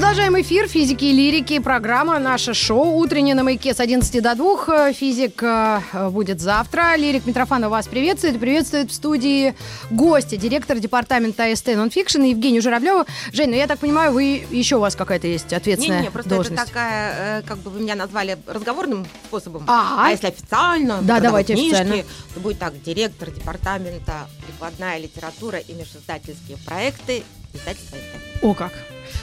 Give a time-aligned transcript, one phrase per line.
[0.00, 1.58] Продолжаем эфир физики и лирики.
[1.58, 4.94] Программа «Наше шоу» утреннее на маяке с 11 до 2.
[4.94, 6.96] Физик э, будет завтра.
[6.96, 8.40] Лирик Митрофанов вас приветствует.
[8.40, 9.54] Приветствует в студии
[9.90, 13.04] гостя, директор департамента АСТ Нонфикшн Евгению Журавлеву.
[13.34, 16.30] Жень, ну я так понимаю, вы еще у вас какая-то есть ответственная Не, не, просто
[16.30, 16.62] должность.
[16.62, 19.64] это такая, э, как бы вы меня назвали разговорным способом.
[19.66, 20.06] Ага.
[20.06, 22.04] А если официально, Да, давайте книжки, официально.
[22.32, 27.98] то будет так, директор департамента прикладная литература и межиздательские проекты издательства.
[28.40, 28.72] О, как.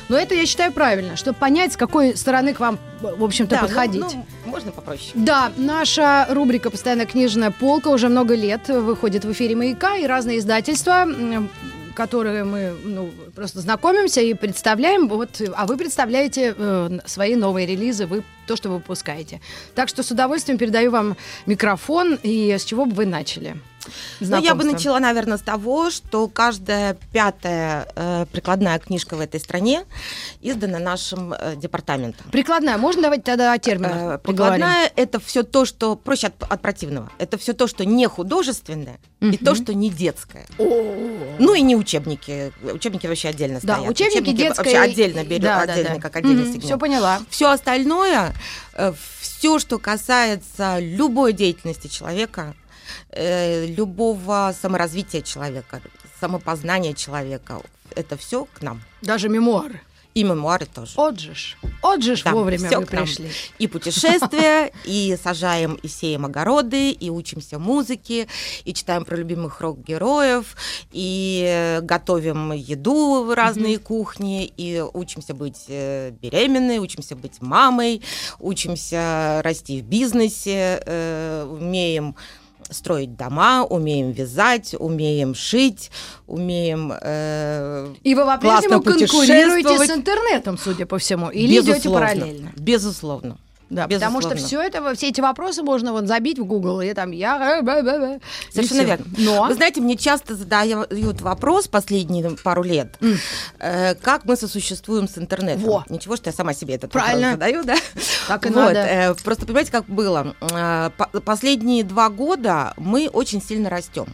[0.10, 3.62] Но это я считаю правильно, чтобы понять, с какой стороны к вам, в общем-то, Да,
[3.62, 4.02] ну, подходить.
[4.02, 5.12] ну, можно попроще.
[5.16, 10.40] Да, наша рубрика «Постоянная книжная полка» уже много лет выходит в эфире «Маяка» и разные
[10.40, 11.06] издательства,
[11.96, 15.08] которые мы ну, просто знакомимся и представляем.
[15.08, 19.42] Вот, а вы представляете э, свои новые релизы, вы то, что вы выпускаете.
[19.74, 22.20] Так что с удовольствием передаю вам микрофон.
[22.22, 23.58] И с чего бы вы начали?
[24.20, 29.40] Ну, я бы начала, наверное, с того, что каждая пятая э, прикладная книжка в этой
[29.40, 29.84] стране
[30.42, 32.30] издана нашим э, департаментом.
[32.32, 32.78] Прикладная.
[32.78, 34.18] Можно давайте тогда о терминах Э?
[34.18, 37.12] Прикладная это все то, что проще от, от противного.
[37.18, 40.46] Это все то, что не художественное, и то, что не детское.
[40.58, 42.52] Ну и не учебники.
[42.64, 43.92] Учебники вообще отдельно Да, стоят.
[43.92, 44.64] учебники, детское...
[44.64, 46.02] вообще отдельно берем, Да, да, отдельно, да.
[46.02, 46.66] как отдельный Мгм, сегмент.
[46.66, 47.20] Все поняла.
[47.30, 48.34] Все остальное,
[49.20, 52.56] все, что касается любой деятельности человека,
[53.10, 55.82] э, любого саморазвития человека,
[56.20, 57.62] самопознания человека,
[57.96, 58.82] это все к нам.
[59.02, 59.82] Даже мемуары.
[60.18, 60.94] И мемуары тоже.
[60.96, 61.60] Отжиж.
[61.84, 63.30] Отжиж Да, вовремя всё вы пришли.
[63.60, 68.28] И путешествия, и сажаем, и сеем огороды, и учимся музыке,
[68.66, 70.56] и читаем про любимых рок-героев,
[70.92, 78.02] и готовим еду в разные кухни, и учимся быть э, беременной, учимся быть мамой,
[78.40, 82.16] учимся расти в бизнесе, э, умеем
[82.72, 85.92] строить дома, умеем вязать, умеем шить,
[86.28, 86.94] умеем...
[87.02, 92.52] э, И вы по-прежнему конкурируете с интернетом, судя по всему, или идете параллельно?
[92.58, 93.38] Безусловно.
[93.70, 94.48] Да, потому что Безусловно.
[94.70, 97.60] все это, все эти вопросы можно вот забить в Google, и там я...
[97.60, 98.20] э,
[98.52, 99.06] Совершенно верно.
[99.18, 99.46] Но...
[99.48, 103.18] Вы знаете, мне часто задают вопрос последние пару лет, М.
[103.60, 105.64] э, как мы сосуществуем с интернетом.
[105.64, 105.84] Во.
[105.90, 107.32] Ничего, что я сама себе этот Правильно.
[107.32, 107.76] вопрос задаю, да?
[108.28, 108.80] Так и Вот, надо.
[108.80, 110.34] э, Просто понимаете, как было?
[110.52, 114.08] Э, по- Последние два года мы очень сильно растем.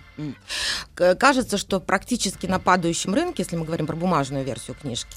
[0.95, 5.09] Кажется, что практически на падающем рынке, если мы говорим про бумажную версию книжки,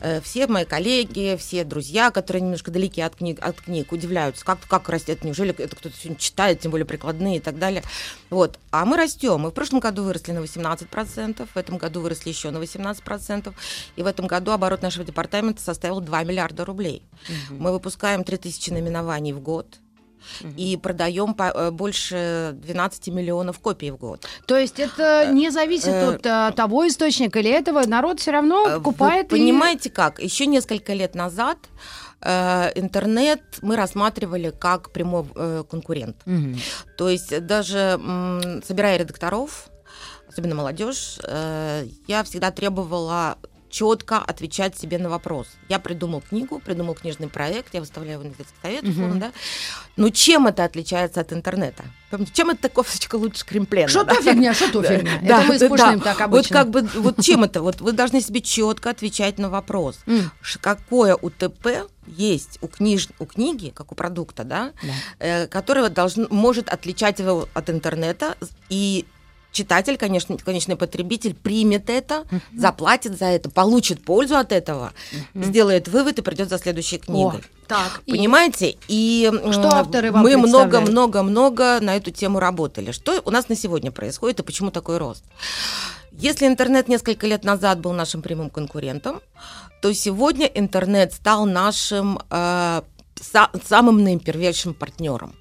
[0.00, 4.58] э, все мои коллеги, все друзья, которые немножко далеки от книг, от книг удивляются, как,
[4.68, 7.82] как растет, неужели это кто-то сегодня читает, тем более прикладные и так далее.
[8.30, 8.58] Вот.
[8.70, 9.40] А мы растем.
[9.40, 13.52] Мы в прошлом году выросли на 18%, в этом году выросли еще на 18%,
[13.96, 17.02] и в этом году оборот нашего департамента составил 2 миллиарда рублей.
[17.50, 19.66] Мы выпускаем 3000 наименований в год.
[20.56, 24.24] И продаем по- э, больше 12 миллионов копий в год.
[24.46, 28.74] То есть это не зависит э, от того источника или этого, народ все равно Э,
[28.76, 30.20] покупает Вы и- понимаете как?
[30.20, 36.16] Еще несколько лет назад э, интернет мы рассматривали как прямой э, конкурент.
[36.24, 36.58] Мгм.
[36.96, 38.00] То есть даже
[38.64, 39.68] собирая редакторов,
[40.28, 43.38] особенно молодежь, э, я всегда требовала
[43.72, 45.48] четко отвечать себе на вопрос.
[45.68, 49.18] Я придумал книгу, придумал книжный проект, я выставляю его на детский совет, Мгм.
[49.18, 49.32] да.
[49.96, 51.82] Но чем это отличается от интернета?
[52.10, 53.88] Помните, Чем эта кофточка лучше кремплена?
[53.88, 54.14] Что да?
[54.14, 55.18] то фигня, что то фигня.
[55.22, 56.56] Да, это мы с да, так Вот обычно.
[56.56, 57.62] как бы, вот чем это?
[57.62, 59.98] Вот вы должны себе четко отвечать на вопрос.
[60.60, 64.92] Какое УТП есть у, книж, у книги, как у продукта, да, Да.
[65.20, 68.36] э, которое должен, может отличать его от интернета,
[68.68, 69.06] и
[69.52, 72.24] читатель, конечно, конечный потребитель примет это,
[72.56, 74.92] заплатит за это, получит пользу от этого,
[75.34, 77.42] сделает вывод и придет за следующей О, книгой.
[77.68, 78.02] так.
[78.06, 78.76] и- Понимаете?
[78.88, 82.92] И м, Что авторы вам мы много-много-много на эту тему работали.
[82.92, 85.24] Что у нас на сегодня происходит и почему такой рост?
[86.12, 89.20] Если интернет несколько лет назад был нашим прямым конкурентом,
[89.80, 92.82] то сегодня интернет стал нашим э,
[93.16, 95.34] са- самым наипервейшим партнером.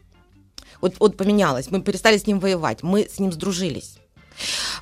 [0.81, 3.97] Вот, вот поменялось, мы перестали с ним воевать, мы с ним сдружились.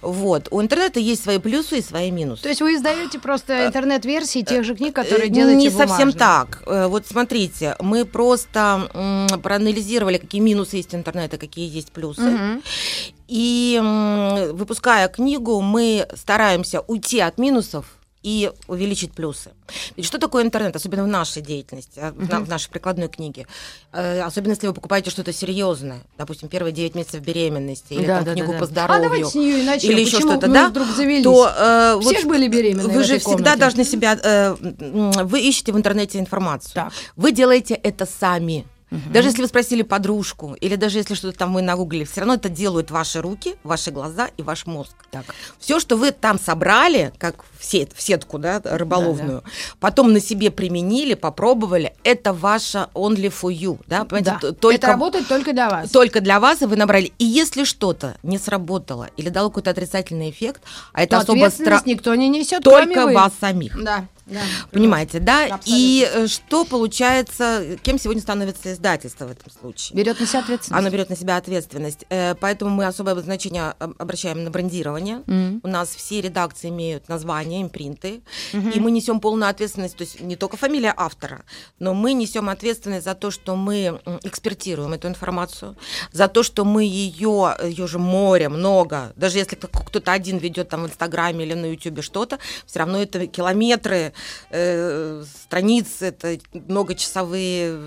[0.01, 0.47] Вот.
[0.51, 2.43] У интернета есть свои плюсы и свои минусы.
[2.43, 6.11] То есть вы издаете просто интернет-версии тех же книг, которые Э, делаете Не совсем бумажными?
[6.17, 6.63] так.
[6.65, 8.89] Э, Вот смотрите, мы просто
[9.43, 12.21] проанализировали, какие минусы есть интернета, какие есть плюсы.
[12.21, 12.61] Мгм.
[13.27, 13.79] И
[14.53, 17.85] выпуская книгу, мы стараемся уйти от минусов
[18.21, 19.51] и увеличить плюсы.
[19.95, 22.43] Ведь что такое интернет, особенно в нашей деятельности, uh-huh.
[22.43, 23.47] в, нашей прикладной книге?
[23.93, 28.25] Э, особенно если вы покупаете что-то серьезное, допустим, первые 9 месяцев беременности, или да, там,
[28.25, 29.91] да, книгу да, по здоровью, а давайте с нее и начнем.
[29.91, 30.67] или еще что-то, да?
[30.67, 31.23] вдруг завелись?
[31.23, 34.19] То, э, Всех вот были беременны Вы же всегда должны себя...
[34.21, 36.73] Э, вы ищете в интернете информацию.
[36.73, 36.93] Так.
[37.15, 38.65] Вы делаете это сами.
[38.91, 39.01] Угу.
[39.13, 42.49] Даже если вы спросили подружку, или даже если что-то там вы нагуглили, все равно это
[42.49, 44.95] делают ваши руки, ваши глаза и ваш мозг.
[45.11, 45.25] Так.
[45.59, 49.51] Все, что вы там собрали, как в, сет, в сетку да, рыболовную, да, да.
[49.79, 53.79] потом на себе применили, попробовали, это ваша only for you.
[53.87, 54.39] Да, да.
[54.39, 55.89] Только, это работает только для вас.
[55.91, 57.11] Только для вас, и вы набрали.
[57.19, 60.63] И если что-то не сработало или дало какой-то отрицательный эффект,
[60.93, 61.89] а это особо страшно.
[61.89, 63.81] никто не несет, только вас самих.
[63.83, 64.07] Да.
[64.29, 64.41] Да.
[64.71, 65.45] Понимаете, да?
[65.45, 65.63] Абсолютно.
[65.67, 69.97] И э, что получается, кем сегодня становится издательство в этом случае?
[69.97, 70.79] Берет на себя ответственность.
[70.79, 72.05] Оно берет на себя ответственность.
[72.09, 75.23] Э, поэтому мы особое значение обращаем на брендирование.
[75.25, 75.59] Mm-hmm.
[75.63, 78.21] У нас все редакции имеют название, импринты.
[78.53, 78.73] Mm-hmm.
[78.73, 81.43] И мы несем полную ответственность, то есть не только фамилия автора,
[81.79, 85.75] но мы несем ответственность за то, что мы экспертируем эту информацию,
[86.11, 89.13] за то, что мы ее, ее же море, много.
[89.15, 93.27] Даже если кто-то один ведет там в Инстаграме или на Ютубе что-то, все равно это
[93.27, 94.13] километры
[94.49, 97.79] э, страниц, это многочасовые,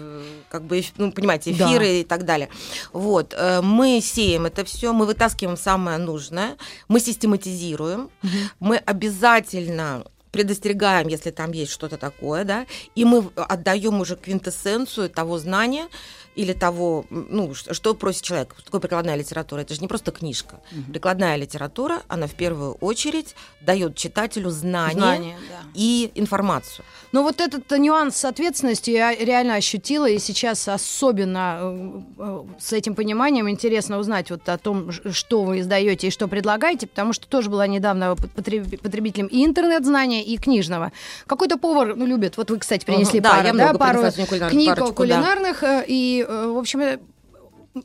[0.51, 1.93] как бы, ну, понимаете, эфиры да.
[1.93, 2.49] и так далее.
[2.93, 6.57] Вот, э, мы сеем это все, мы вытаскиваем самое нужное,
[6.89, 8.31] мы систематизируем, угу.
[8.61, 15.39] мы обязательно предостерегаем, если там есть что-то такое, да, и мы отдаем уже квинтэссенцию того
[15.39, 15.89] знания,
[16.35, 18.55] или того, ну, что просит человек.
[18.65, 19.61] Такое прикладная литература?
[19.61, 20.61] Это же не просто книжка.
[20.73, 20.93] Угу.
[20.93, 25.69] Прикладная литература, она в первую очередь дает читателю знания, знания да.
[25.75, 26.85] и информацию.
[27.13, 32.73] Но вот этот нюанс с ответственностью я реально ощутила, и сейчас особенно э, э, с
[32.73, 37.27] этим пониманием интересно узнать вот о том, что вы издаете и что предлагаете, потому что
[37.27, 40.93] тоже была недавно потребителем и интернет-знания, и книжного.
[41.27, 44.03] Какой-то повар ну, любит, вот вы, кстати, принесли угу, пару, да, да, пару
[44.49, 45.85] книг парочку, кулинарных, да.
[45.87, 46.81] и Э, в общем,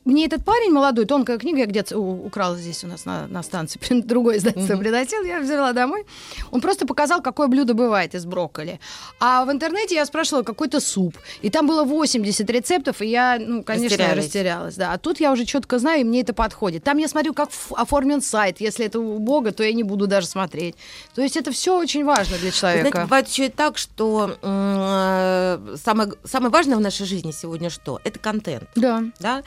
[0.04, 3.80] мне этот парень молодой, тонкая книга, я где-то украла здесь у нас на, на станции,
[4.02, 4.78] другое издательство mm-hmm.
[4.78, 6.04] прилетел, я взяла домой.
[6.50, 8.80] Он просто показал, какое блюдо бывает из брокколи.
[9.18, 11.16] А в интернете я спрашивала какой-то суп.
[11.40, 14.76] И там было 80 рецептов, и я, ну, конечно, растерялась.
[14.76, 14.92] Да.
[14.92, 16.84] А тут я уже четко знаю, и мне это подходит.
[16.84, 18.60] Там я смотрю, как оформлен сайт.
[18.60, 20.74] Если это у Бога, то я не буду даже смотреть.
[21.14, 22.90] То есть это все очень важно для человека.
[22.90, 28.00] Знаете, бывает еще и так, что э, самое, самое важное в нашей жизни сегодня что?
[28.04, 28.68] Это контент.
[28.74, 29.04] Да.
[29.18, 29.42] да?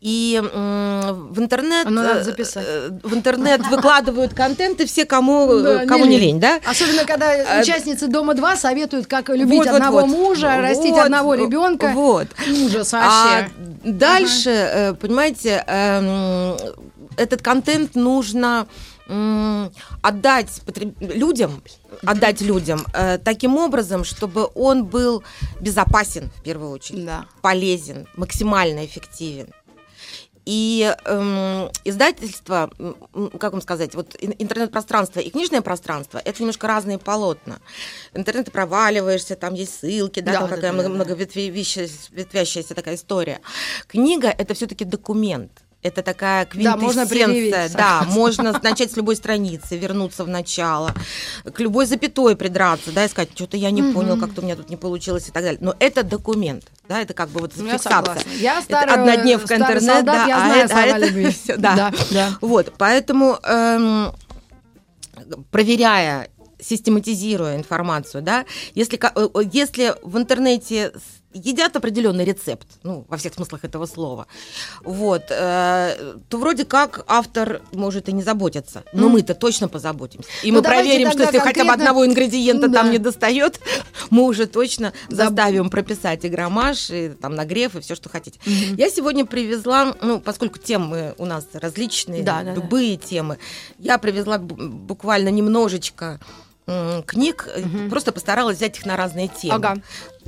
[0.00, 2.64] И в интернет, Оно надо записать.
[2.66, 6.60] Э, в интернет выкладывают контент, и все, кому, да, кому не, не лень, да?
[6.64, 11.04] Особенно, когда а, участницы Дома-2 советуют, как любить вот, одного вот, мужа, вот, растить вот,
[11.04, 11.92] одного ребенка.
[11.94, 12.28] Вот.
[12.64, 13.08] Ужас вообще.
[13.10, 13.48] А
[13.84, 14.50] дальше.
[14.50, 16.56] Э, понимаете, эм,
[17.16, 18.66] этот контент нужно
[20.02, 20.60] отдать
[21.00, 21.62] людям,
[22.04, 25.22] отдать людям э, таким образом, чтобы он был
[25.60, 27.24] безопасен в первую очередь, да.
[27.40, 29.48] полезен, максимально эффективен.
[30.48, 32.70] И эм, издательство,
[33.38, 37.58] как вам сказать, вот интернет-пространство и книжное пространство это немножко разные полотна.
[38.14, 43.42] Интернет ты проваливаешься, там есть ссылки, да, да там да, какая да, многоветвящаяся такая история.
[43.88, 45.52] Книга это все-таки документ.
[45.80, 47.68] Это такая квинтэссенция.
[47.70, 50.92] Да, можно, да, можно начать с любой страницы, вернуться в начало,
[51.44, 54.70] к любой запятой придраться, да, и сказать, что-то я не понял, как-то у меня тут
[54.70, 55.58] не получилось и так далее.
[55.62, 58.16] Но это документ, да, это как бы вот ну, фиксация.
[58.40, 61.76] Я, я это однодневка интернет, солдат, да, я знаю а, а это все, да.
[61.76, 62.38] да, да.
[62.40, 64.12] Вот, поэтому эм,
[65.52, 66.28] проверяя
[66.60, 70.92] систематизируя информацию, да, если, э, если в интернете
[71.32, 74.26] едят определенный рецепт, ну, во всех смыслах этого слова,
[74.82, 79.10] вот, э, то вроде как автор может и не заботиться, но mm.
[79.10, 80.28] мы-то точно позаботимся.
[80.42, 81.62] И ну, мы проверим, что если конкретно...
[81.62, 82.82] хотя бы одного ингредиента да.
[82.82, 83.60] там не достает,
[84.10, 88.40] мы уже точно заставим прописать и граммаж, и там нагрев, и все, что хотите.
[88.44, 88.76] Mm-hmm.
[88.76, 93.06] Я сегодня привезла, ну, поскольку темы у нас различные, да, любые да.
[93.06, 93.38] темы,
[93.78, 96.20] я привезла буквально немножечко
[97.06, 97.88] книг, угу.
[97.88, 99.54] просто постаралась взять их на разные темы.
[99.54, 99.76] Ага.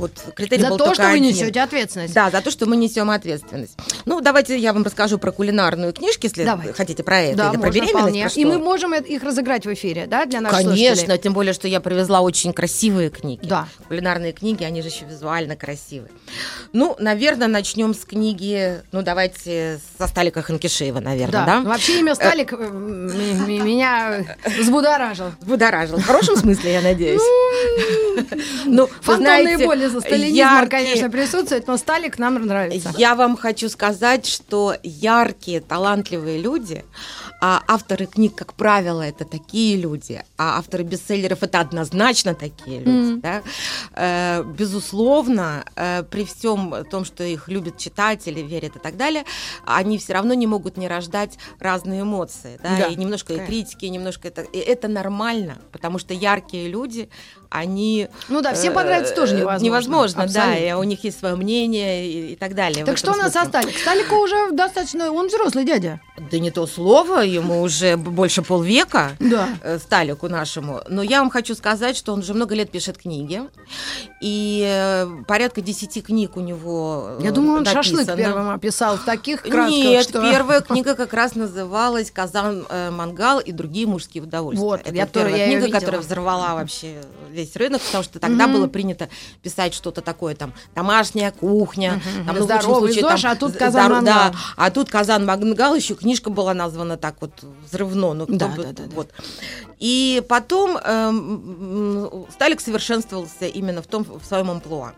[0.00, 1.22] Вот критерий за был то, что один.
[1.22, 2.14] вы несете ответственность.
[2.14, 3.76] Да, за то, что мы несем ответственность.
[4.06, 6.72] Ну, давайте я вам расскажу про кулинарную книжки, если Давай.
[6.72, 8.34] хотите про это, да, или про беременность.
[8.34, 11.18] Про И мы можем их разыграть в эфире, да, для наших Конечно, слушателей?
[11.18, 13.46] тем более, что я привезла очень красивые книги.
[13.46, 13.68] Да.
[13.88, 16.10] Кулинарные книги, они же еще визуально красивые.
[16.72, 21.60] Ну, наверное, начнем с книги, ну, давайте со Сталика Ханкишеева, наверное, да?
[21.60, 21.60] да?
[21.60, 24.24] Вообще имя Сталик э, меня
[24.58, 25.32] взбудоражил.
[25.40, 25.98] Взбудоражил.
[25.98, 27.20] В хорошем смысле, я надеюсь.
[28.64, 32.92] Ну, вы Фантомные боли за сталинизма, яркие- конечно, присутствуют, но Сталик нам нравится.
[32.96, 36.84] Я вам хочу сказать, что яркие, талантливые люди,
[37.40, 43.12] а авторы книг, как правило, это такие люди, а авторы бестселлеров это однозначно такие люди,
[43.12, 43.20] Мгм.
[43.20, 43.42] да,
[43.94, 49.24] Э, безусловно, э, при всем том, что их любят читатели, верят и так далее,
[49.64, 53.54] они все равно не могут не рождать разные эмоции, да, Да, и немножко и конечно.
[53.54, 57.08] критики, и немножко это, и это нормально, потому что яркие люди,
[57.50, 59.64] они Ну да, всем э, понравится тоже невозможно.
[59.66, 62.84] Невозможно, да, и у них есть свое мнение и, и так далее.
[62.84, 63.44] Так что у нас со.
[63.44, 63.76] Сталик?
[63.76, 66.00] Сталику уже достаточно, он взрослый дядя.
[66.30, 69.12] Да не то слово, ему уже больше полвека.
[69.18, 69.48] Да.
[69.62, 70.80] э, Сталику нашему.
[70.88, 73.42] Но я вам хочу сказать, что он уже много лет пишет книги.
[74.20, 78.16] И э, порядка десяти книг у него э, Я думаю, он шашлык написано.
[78.16, 80.20] первым описал в таких красках, Нет, что...
[80.20, 84.64] первая книга как раз называлась «Казан, мангал и другие мужские удовольствия».
[84.66, 88.54] Вот, Это я первая я книга, которая взорвала вообще весь рынок, потому что тогда Мгм.
[88.54, 89.08] было принято
[89.42, 92.26] писать что-то такое, там, домашняя кухня, Мгм.
[92.26, 94.30] там, ну, в лучшем Здоровый случае, ЗОЖ, там, а тут з- «Казан здор- мангал».
[94.32, 97.32] Да, а тут «Казан мангал», еще книжка была названа так вот
[97.64, 98.14] взрывно.
[98.14, 98.96] Ну, Да, бы- да, да, да.
[98.96, 99.10] вот.
[99.78, 104.92] И потом эм, Сталик совершенствовался именно в том, в своем амплуа.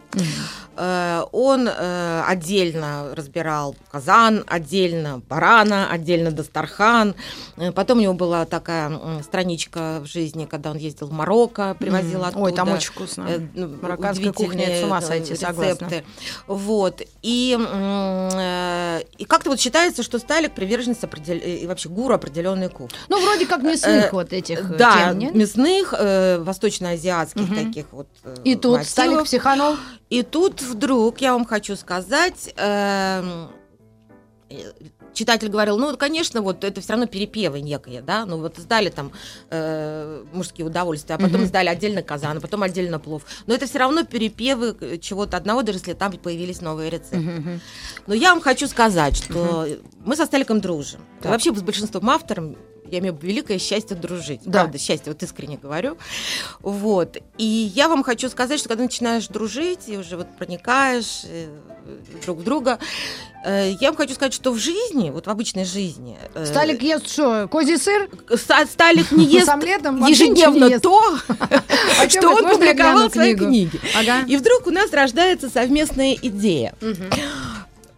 [0.76, 7.14] Э, Он э, отдельно разбирал казан, отдельно барана, отдельно Дастархан.
[7.57, 8.91] Э, Потом у него была такая
[9.23, 12.29] страничка в жизни, когда он ездил в Марокко, привозил Мгм.
[12.29, 12.45] оттуда.
[12.45, 13.26] Ой, там очень вкусно.
[13.29, 15.85] э, ну, Марокканская кухня, с ума э, сойти, согласна.
[15.87, 16.05] рецепты.
[16.49, 17.02] Вот.
[17.23, 22.69] И, э, и как-то вот считается, что Сталик приверженец определ- э, и вообще гуру определенной
[22.69, 22.97] кухни.
[23.09, 25.35] Ну, вроде как мясных Э, вот этих э, Да, тем, нет?
[25.35, 28.09] мясных, э, восточноазиатских таких вот
[28.45, 28.85] И тут.
[28.85, 29.76] Сталик психанул.
[30.11, 33.49] И тут вдруг, я вам хочу сказать, эм,
[35.12, 39.12] читатель говорил, ну, конечно, вот это все равно перепевы некие, да, ну вот сдали там
[39.50, 41.47] э, мужские удовольствия, а потом Мгм.
[41.47, 43.23] сдали отдельно казан, а потом отдельно плов.
[43.47, 47.16] Но это все равно перепевы э, чего-то одного, даже если там появились новые рецепты.
[47.19, 47.61] Мгм.
[48.07, 49.66] Но я вам хочу сказать, что
[50.04, 51.00] мы со Сталиком дружим.
[51.21, 51.33] Так.
[51.33, 52.57] вообще с большинством авторов
[52.93, 54.41] я имею великое счастье дружить.
[54.45, 54.61] Да.
[54.61, 55.97] Правда, счастье, вот искренне говорю.
[56.61, 57.17] Вот.
[57.39, 61.49] И я вам хочу сказать, что когда начинаешь дружить и уже вот проникаешь э,
[62.25, 62.79] друг в друга,
[63.45, 66.17] э, я вам хочу сказать, что в жизни, вот в обычной жизни...
[66.35, 68.09] э, Сталик ест что, козий сыр?
[68.37, 70.83] Ста- Сталик не ест ничего ежедневно не ест.
[70.85, 71.19] то,
[72.09, 73.81] чём что он публиковал в своей книге.
[74.29, 76.75] И вдруг у нас рождается совместная идея.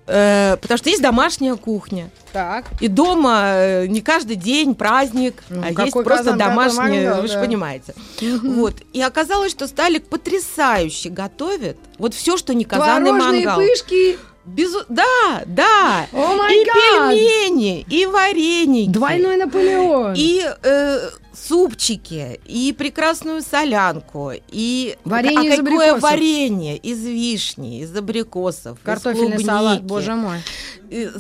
[0.07, 2.11] Э, потому что есть домашняя кухня.
[2.33, 2.67] Так.
[2.81, 7.35] И дома э, не каждый день праздник, Ну, а есть просто домашний, мангал, вы же
[7.35, 7.41] да.
[7.41, 7.95] понимаете.
[8.21, 8.55] Мгм.
[8.55, 8.75] Вот.
[8.93, 13.57] И оказалось, что Сталик потрясающе готовит вот все, что не казан и мангал.
[13.57, 14.19] пышки.
[14.47, 16.07] Безу- Да, да.
[16.13, 16.75] Май и гад!
[16.75, 18.91] пельмени, и вареники.
[18.91, 20.13] Двойной Наполеон.
[20.19, 20.99] И э,
[21.37, 26.03] супчики, и прекрасную солянку, и Варенье а из какое абрикосов.
[26.03, 29.89] варенье из вишни, из абрикосов, из Картофельный салат, клубники.
[29.89, 30.39] боже мой.
[30.91, 31.11] Э,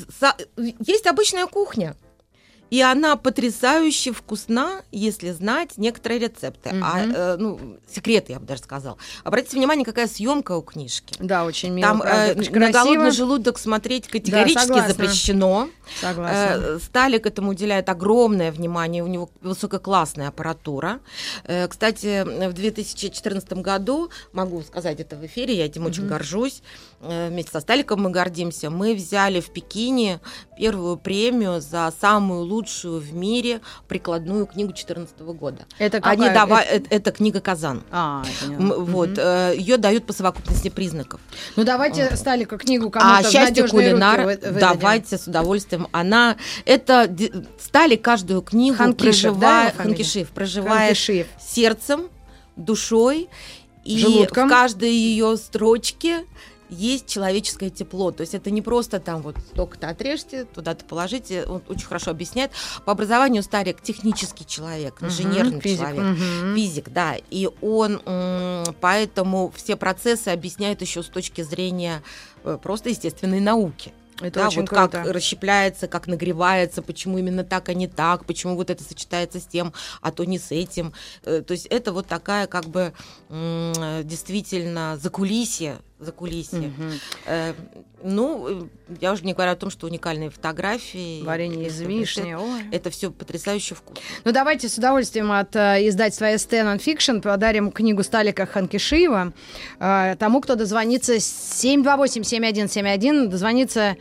[0.87, 1.97] Есть обычная кухня.
[2.71, 6.71] И она потрясающе вкусна, если знать некоторые рецепты.
[6.83, 7.12] А, Мгм.
[7.14, 8.97] э, ну, секреты, я бы даже сказала.
[9.23, 11.14] Обратите внимание, какая съемка у книжки.
[11.21, 13.11] Да, очень мило, Там правда, э, очень на голодный красиво.
[13.12, 14.88] желудок смотреть категорически согласна.
[14.92, 15.68] запрещено.
[16.00, 16.35] Согласна.
[16.35, 21.00] Э, Сталик этому уделяет огромное внимание, у него высококлассная аппаратура.
[21.44, 26.11] Э, Кстати, в 2014 году, могу сказать это в эфире, я этим очень Мгм.
[26.11, 26.62] горжусь,
[27.06, 30.20] вместе со Сталиком мы гордимся, мы взяли в Пекине
[30.58, 35.66] первую премию за самую лучшую в мире прикладную книгу 2014 года.
[35.78, 36.34] Это Они какая?
[36.34, 37.82] дава- Это- э, Это книга «Казан».
[37.90, 38.62] А, понятно.
[38.62, 38.84] М, Мгм.
[38.92, 41.20] Вот, ее дают по совокупности признаков.
[41.56, 44.58] Ну давайте Сталика книгу кому-то А счастье руки вы- выдадим.
[44.61, 45.88] давайте с удовольствием.
[45.92, 47.14] Она, это
[47.61, 49.96] стали каждую книгу Ханкишев, да, его фамилия?
[49.96, 51.26] Ханкишев, проживая Ханкишиев.
[51.40, 52.08] сердцем,
[52.56, 53.28] душой
[53.84, 54.46] и Желудком.
[54.46, 56.25] в каждой ее строчке
[56.75, 58.11] есть человеческое тепло.
[58.11, 61.45] То есть это не просто там вот только-то отрежьте, туда-то положите.
[61.45, 62.50] Он очень хорошо объясняет.
[62.85, 66.02] По образованию Старик технический человек, инженерный физик, человек.
[66.02, 66.54] мгм.
[66.57, 67.16] Физик, да.
[67.31, 68.00] И он
[68.81, 72.02] поэтому все процессы объясняет еще с точки зрения
[72.45, 73.93] э, просто естественной науки.
[74.21, 74.88] Это да, очень вот круто.
[74.88, 79.45] как расщепляется, как нагревается, почему именно так, а не так, почему вот это сочетается с
[79.45, 80.93] тем, а то не с этим.
[81.25, 82.93] Э, То есть это вот такая как бы
[83.28, 86.72] действительно закулисье, закулисье.
[86.76, 86.90] Мгм.
[87.26, 87.52] Э,
[88.06, 88.66] Ну, э,
[89.00, 91.22] я уже не говорю о том, что уникальные фотографии.
[91.22, 92.34] Варенье из это- вишни.
[92.34, 92.60] ой.
[92.70, 94.02] Это все потрясающе вкусно.
[94.24, 99.32] Ну, давайте с удовольствием от э, издательства ST Nonfiction подарим книгу Сталика Ханкишиева
[99.80, 103.96] э, тому, кто дозвонится 728-7171, дозвонится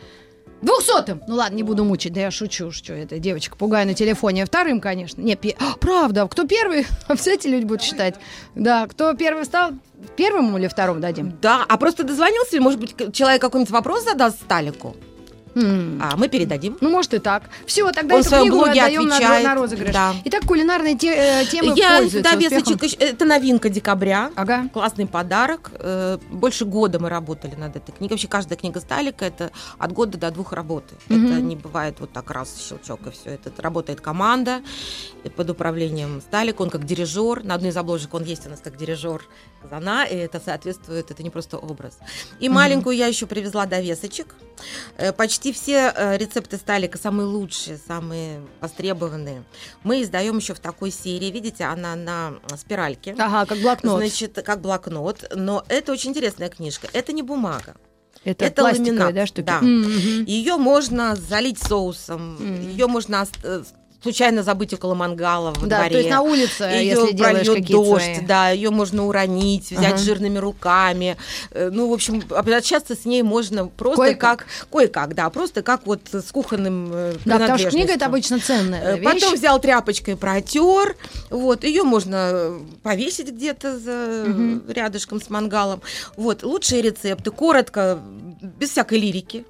[0.64, 1.22] Двухсотым!
[1.28, 4.46] Ну ладно, не буду мучить, да я шучу, что это девочка пугаю на телефоне.
[4.46, 5.22] Вторым, конечно.
[5.22, 6.88] Не, пе- А, правда, кто первый?
[7.18, 8.16] Все эти люди будут считать.
[8.56, 9.72] Да, кто первый стал,
[10.16, 11.34] первому или второму дадим?
[11.42, 14.96] Да, а просто дозвонился, может быть, человек какой-нибудь вопрос задаст Сталику,
[15.56, 16.00] М.
[16.02, 16.78] а мы передадим.
[16.82, 17.44] Ну, может и так.
[17.66, 19.94] Все, тогда Он эту книгу отдаем на, отвечает, на розыгрыш.
[19.94, 20.14] да.
[20.26, 23.08] Итак, кулинарные те- э, темы Я довесочек, успехом.
[23.16, 24.32] это новинка декабря.
[24.36, 24.68] Ага.
[24.74, 25.72] Классный подарок.
[25.80, 28.16] Э, Больше года мы работали над этой книгой.
[28.16, 30.96] Вообще каждая книга Сталика это от года до двух работы.
[31.10, 31.26] Мгм.
[31.32, 33.30] Это не бывает вот так раз щелчок и все.
[33.32, 34.62] Это работает команда
[35.24, 36.62] э, под управлением Сталика.
[36.64, 37.44] Он как дирижер.
[37.44, 39.22] На одной из обложек он есть у нас как дирижер
[39.64, 41.98] Казана, и это соответствует, это не просто образ.
[42.40, 44.36] И маленькую я еще привезла довесочек.
[44.98, 49.44] Э, Почти все э, рецепты Сталика самые лучшие, самые востребованные.
[49.84, 51.32] Мы издаем еще в такой серии.
[51.32, 53.16] Видите, она на э, спиральке.
[53.18, 53.98] Ага, как блокнот.
[54.00, 55.32] Значит, как блокнот.
[55.36, 56.88] Но это очень интересная книжка.
[56.94, 57.76] Это не бумага.
[58.24, 59.46] это, это ламинат, да, штуки?
[59.46, 59.60] да.
[59.62, 60.26] Мгм.
[60.26, 62.36] Ее можно залить соусом.
[62.36, 62.70] Мгм.
[62.70, 63.26] Ее можно
[64.04, 65.90] случайно забыть около мангала во Да, дворе.
[65.92, 68.26] то есть на улице, Её если делаешь какие-то дождь, свои.
[68.28, 69.98] да, ее можно уронить, взять Ага.
[69.98, 71.18] жирными руками.
[71.52, 74.40] Э, Ну, в общем, обращаться с ней можно просто Кое-как.
[74.40, 78.40] как кое-как, да, просто как вот с кухонным э, Да, потому что книга это обычно
[78.40, 79.06] ценная Э, вещь.
[79.14, 80.96] Потом взял тряпочкой, протер.
[81.30, 84.64] Вот, ее можно повесить где-то за Мгм.
[84.70, 85.82] рядышком с мангалом.
[86.18, 88.00] Вот, лучшие рецепты, коротко,
[88.60, 89.46] без всякой лирики.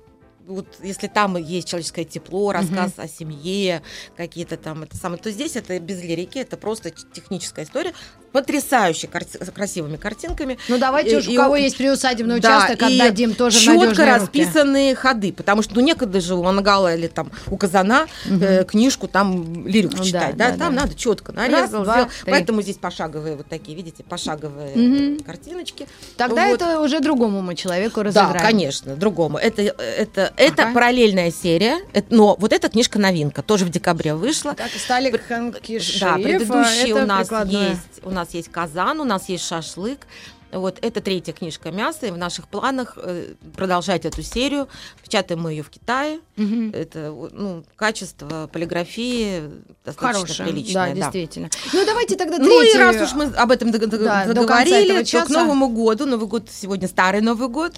[0.45, 3.81] Вот если там есть человеческое тепло, рассказ о семье,
[4.15, 7.93] какие-то там это самое, то здесь это без лирики, это просто техническая история,
[8.33, 9.07] потрясающе
[9.39, 10.57] с красивыми картинками.
[10.67, 13.59] Ну давайте И- уж, у и кого у- есть приусадебный Да, участок, и отдадим тоже
[13.59, 14.19] четко надежные руки.
[14.19, 19.07] расписанные ходы, потому что ну некогда же у Мангала или там у Казана э, книжку
[19.07, 20.81] там лирику Ну, читать, да, да, да, там да.
[20.81, 22.09] надо четко нарезал, два, сделал.
[22.23, 22.31] три.
[22.31, 25.19] поэтому здесь пошаговые вот такие, видите, пошаговые Мгм.
[25.23, 25.87] картиночки.
[26.17, 26.55] Тогда Вот.
[26.61, 28.39] это уже другому мы человеку Да, разыграем.
[28.41, 29.37] конечно, другому.
[29.37, 30.73] Это, это, это Ага.
[30.73, 31.77] параллельная серия,
[32.09, 34.55] но вот эта книжка новинка, тоже в декабре вышла.
[34.55, 37.79] Так, Сталик Ханкишиев, Да, предыдущие у нас есть.
[38.03, 40.07] У нас есть казан, у нас есть шашлык.
[40.51, 44.67] Вот это третья книжка мяса, и в наших планах э, продолжать эту серию.
[45.01, 46.19] Печатаем мы ее в Китае.
[46.35, 46.69] Мгм.
[46.75, 49.49] Это ну, качество полиграфии
[49.83, 50.73] достаточно Хорошая, приличное.
[50.73, 50.95] да, да.
[50.95, 51.49] действительно.
[51.73, 52.79] Ну, давайте тогда Ну и третью.
[52.81, 55.25] раз уж мы об этом Да, до договорили, то часа.
[55.25, 57.73] к Новому году, Новый год сегодня старый Новый год,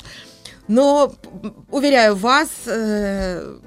[0.67, 1.13] но,
[1.71, 3.57] уверяю вас, э,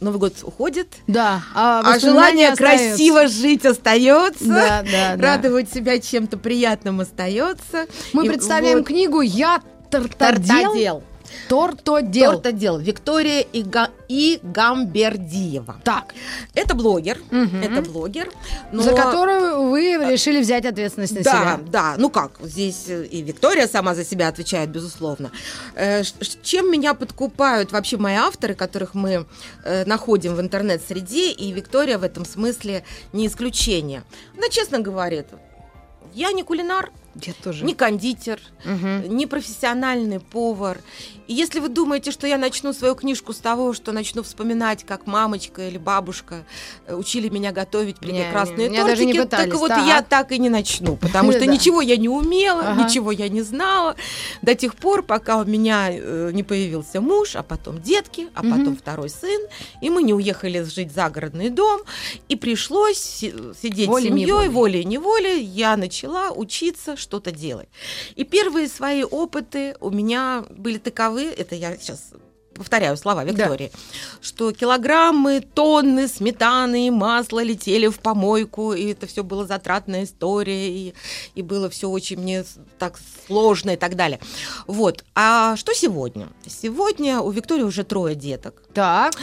[0.00, 2.88] Новый год уходит, Да, а, а желание остаются.
[2.88, 4.44] красиво жить остается.
[4.44, 5.36] Да, да, да.
[5.36, 7.86] Радовать себя чем-то приятным остается.
[8.12, 10.72] Мы И представляем вот книгу «Я тортодел».
[10.72, 11.02] Тортодел.
[11.48, 12.32] Тортодел.
[12.32, 12.78] Тортодел.
[12.78, 15.80] Виктория Ига- и Гамбердиева.
[15.84, 16.14] Так,
[16.54, 17.18] Это блогер.
[17.30, 17.62] Мгм.
[17.62, 18.30] Это блогер.
[18.72, 21.60] но- за которую вы решили взять ответственность на да, себя.
[21.70, 25.30] да, ну как, здесь э, и Виктория сама за себя отвечает, безусловно.
[25.74, 26.02] Э,
[26.42, 29.26] Чем меня подкупают вообще мои авторы, которых мы
[29.64, 34.02] э, находим в интернет-среде, и Виктория в этом смысле не исключение.
[34.36, 35.26] Она честно говорит,
[36.14, 36.90] я не кулинар,
[37.24, 37.64] Я тоже.
[37.64, 39.16] не кондитер, Мгм.
[39.16, 40.78] не профессиональный повар.
[41.28, 45.06] И если вы думаете, что я начну свою книжку с того, что начну вспоминать, как
[45.06, 46.44] мамочка или бабушка
[46.86, 49.86] э, учили меня готовить Не, прекрасные не, не тортики, пытались, так вот так.
[49.86, 51.46] я так и не начну, потому что Да.
[51.46, 52.84] ничего я не умела, Ага.
[52.84, 53.96] ничего я не знала
[54.42, 58.76] до тех пор, пока у меня э, не появился муж, а потом детки, а потом
[58.76, 59.40] второй сын,
[59.80, 61.80] и мы не уехали жить в загородный дом,
[62.28, 67.68] и пришлось си- сидеть с семьей, волей-неволей, я начала учиться что-то делать.
[68.16, 72.12] И первые свои опыты у меня были таковы, это я сейчас
[72.56, 73.70] повторяю слова Виктории,
[74.20, 80.68] что килограммы, тонны сметаны и масла летели в помойку, и это все было затратная история,
[80.70, 80.94] и,
[81.34, 82.44] и было все очень мне
[82.78, 84.20] так сложно и так далее.
[84.66, 85.04] Вот.
[85.14, 86.28] А что сегодня?
[86.46, 88.62] Сегодня у Виктории уже трое деток.
[88.74, 89.14] Так,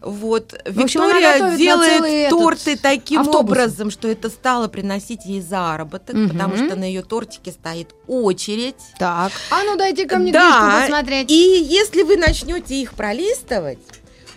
[0.00, 0.52] Вот.
[0.64, 3.40] В общем, Виктория делает этот торты таким автобус.
[3.40, 6.30] образом, что это стало приносить ей заработок, Мгм.
[6.30, 8.76] потому что на ее тортике стоит очередь.
[8.98, 9.32] так.
[9.50, 11.30] А ну дайте ко мне Да, книжку посмотреть.
[11.30, 11.34] И
[11.68, 13.78] если вы начнете их пролистывать,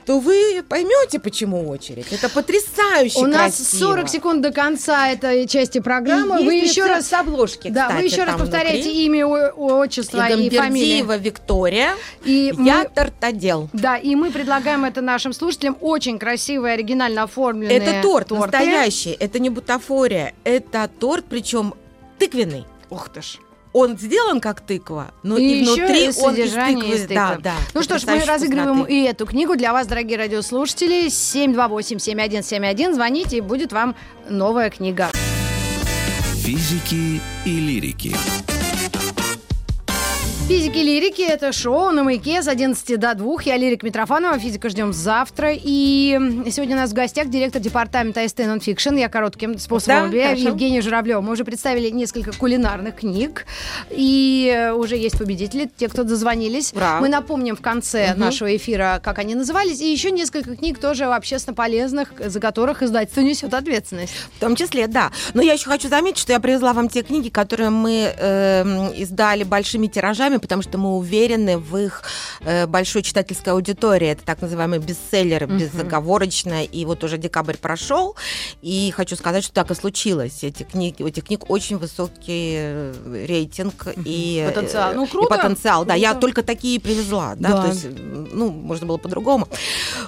[0.06, 2.12] то вы поймете, почему очередь.
[2.12, 3.80] Это потрясающе У нас красиво.
[3.88, 6.42] 40 секунд до конца этой части программы.
[6.42, 9.06] И вы еще раз с обложки, Да, вы кстати, еще раз повторяете внутри.
[9.06, 10.50] имя, о- отчество и, фамилию.
[10.52, 11.94] Игамбердиева Виктория.
[12.26, 13.70] И мы- Я тортодел.
[13.72, 18.58] Да, и мы предлагаем это нашим слушателям очень красивые, оригинально оформленные Это торт торты.
[18.58, 21.76] настоящий, это не бутафория, это торт, причем
[22.20, 22.66] тыквенный.
[22.90, 23.38] Ух ты ж.
[23.74, 26.96] Он сделан как тыква, но И и, еще внутри и он из содержание тыквы.
[26.96, 27.16] из тыквы.
[27.16, 27.54] Да, да.
[27.74, 28.94] Ну что ж, мы разыгрываем вкусноты.
[28.94, 31.08] и эту книгу для вас, дорогие радиослушатели.
[31.08, 32.94] 728-7171.
[32.94, 33.96] Звоните, и будет вам
[34.30, 35.10] новая книга.
[36.44, 38.16] Физики и лирики.
[40.48, 43.36] Физики лирики– это шоу на маяке с 11 до 2.
[43.46, 45.52] Я Лирик Митрофанова, физика ждем завтра.
[45.54, 46.20] И
[46.52, 49.00] сегодня у нас в гостях директор департамента СТ Nonfiction.
[49.00, 50.50] Я коротким способом Да, хорошо.
[50.50, 51.22] Евгения Журавлева.
[51.22, 53.46] Мы уже представили несколько кулинарных книг.
[53.90, 56.74] И уже есть победители, те, кто дозвонились.
[56.74, 57.00] Ура.
[57.00, 58.20] Мы напомним в конце Мгм.
[58.20, 59.80] нашего эфира, как они назывались.
[59.80, 64.14] И еще несколько книг тоже общественно полезных, за которых издательство несет ответственность.
[64.36, 65.12] В том числе, да.
[65.34, 69.44] Но я еще хочу заметить, что я привезла вам те книги, которые мы эм, издали
[69.46, 72.04] большими тиражами, потому что мы уверены в их
[72.42, 74.08] э, большой читательской аудитории.
[74.10, 75.58] Это так называемые бестселлеры, Мгм.
[75.58, 76.64] безоговорочно.
[76.64, 78.16] И вот уже декабрь прошел,
[78.62, 80.44] и хочу сказать, что так и случилось.
[80.44, 84.94] Эти книги, у этих книг очень высокий э, рейтинг и, э, Потенциал.
[84.96, 85.36] Ну, и круто.
[85.36, 85.86] потенциал.
[85.86, 87.36] Да, я только такие привезла.
[87.38, 87.62] Да, Да.
[87.64, 87.86] То есть,
[88.34, 89.48] ну, можно было по-другому.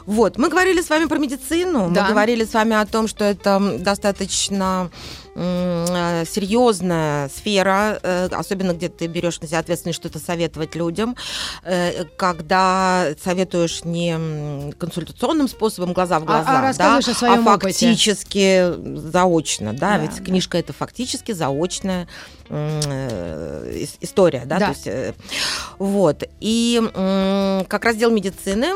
[0.05, 2.03] Вот, мы говорили с вами про медицину, Да.
[2.03, 4.89] мы говорили с вами о том, что это достаточно
[5.35, 7.99] э, серьезная сфера,
[8.31, 11.15] особенно где ты берешь на себя ответственность что-то советовать людям,
[11.63, 17.55] э, когда советуешь не консультационным способом глаза в А- глаза, а да, о своем а
[17.55, 17.87] опыте.
[17.87, 18.73] фактически
[19.11, 20.23] заочно, да, Да, ведь да.
[20.23, 22.07] книжка это фактически заочная
[22.49, 24.65] э, ис- история, да, Да.
[24.67, 25.13] то есть э,
[25.79, 26.81] вот и
[27.67, 28.67] как раздел медицины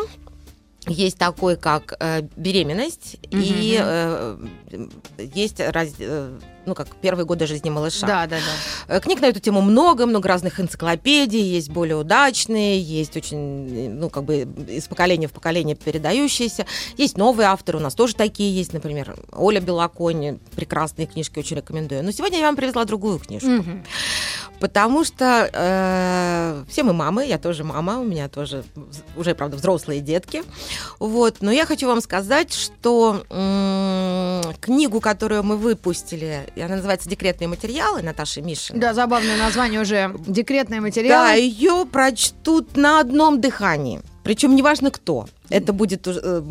[0.88, 1.94] есть такой, как
[2.36, 4.38] беременность, и э,
[5.36, 5.94] есть раз-
[6.70, 8.08] ну, как первые годы жизни малыша.
[8.08, 8.38] Да, да,
[8.88, 8.96] да.
[8.96, 13.90] Э, Книг на эту тему много, много разных энциклопедий, есть более удачные, есть очень, э,
[13.90, 16.66] ну, как бы из поколения в поколение передающиеся.
[16.96, 22.04] Есть новые авторы, у нас тоже такие есть, например, Оля Белоконь, прекрасные книжки, очень рекомендую.
[22.04, 23.50] Но сегодня я вам привезла другую книжку.
[23.50, 23.84] Мгм.
[24.60, 28.64] Потому что э, все мы мамы, я тоже мама, у меня тоже
[29.16, 30.44] уже, правда, взрослые детки.
[31.00, 31.38] Вот.
[31.42, 38.02] Но я хочу вам сказать, что м, книгу, которую мы выпустили, она называется «Декретные материалы»
[38.02, 38.80] Наташи Мишиной.
[38.82, 40.14] Да, забавное название уже.
[40.28, 41.40] Декретные Да, материалы.
[41.40, 44.02] ее прочтут на одном дыхании.
[44.24, 45.28] Причем неважно кто.
[45.50, 46.42] Это будет уже, э,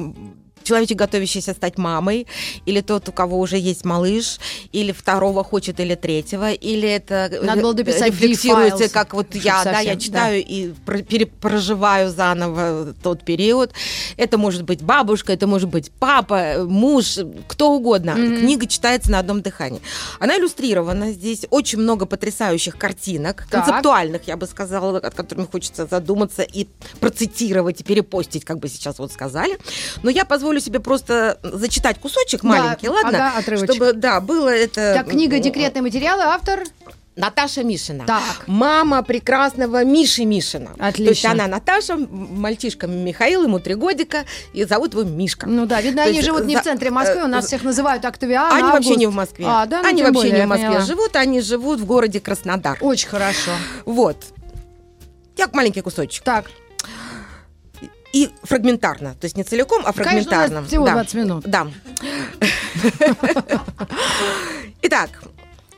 [0.68, 2.26] человечек, готовящийся стать мамой,
[2.66, 4.38] или тот, у кого уже есть малыш,
[4.72, 9.34] или второго хочет, или третьего, или это э, Надо было дописать рефлексируется, D-files, как вот
[9.34, 13.72] я, да, я совсем, читаю и про- перепроживаю заново тот период.
[14.16, 18.14] Это может быть бабушка, это может быть папа, э, муж, кто угодно.
[18.14, 18.38] Мгм.
[18.40, 19.80] Книга читается на одном дыхании.
[20.20, 23.64] Она иллюстрирована, здесь очень много потрясающих картинок, Так.
[23.64, 26.66] концептуальных, я бы сказала, от которыми хочется задуматься и
[27.00, 29.58] процитировать, и перепостить, как бы сейчас вот сказали.
[30.02, 33.08] Но я позволю себе просто зачитать кусочек Да, маленький, ладно?
[33.30, 33.74] ага, отрывочек.
[33.74, 34.94] Чтобы, да, было это...
[34.96, 36.60] Так, книга «Декретные материалы», автор...
[37.16, 38.04] Наташа Мишина.
[38.06, 38.46] Так.
[38.46, 40.70] Мама прекрасного Миши Мишина.
[40.78, 41.04] Отлично.
[41.04, 45.48] То есть она Наташа, мальчишка Михаил, ему три годика, и зовут его Мишка.
[45.48, 47.64] Ну да, видно, То они живут не в за- центре Москвы, у нас э, всех
[47.64, 48.98] называют Октавиан, Они вообще Август.
[49.00, 49.44] не в Москве.
[49.48, 52.20] А, да, ну, они вообще более, не я в Москве живут, они живут в городе
[52.20, 52.78] Краснодар.
[52.80, 53.50] Очень хорошо.
[53.84, 54.16] Вот.
[55.34, 56.22] Так, маленький кусочек.
[56.22, 56.44] Так,
[58.12, 59.14] И фрагментарно.
[59.14, 60.60] То есть не целиком, а конечно, фрагментарно.
[60.60, 60.92] нас всего Да.
[60.94, 61.44] 20 минут.
[61.46, 61.66] Да.
[64.82, 65.10] Итак,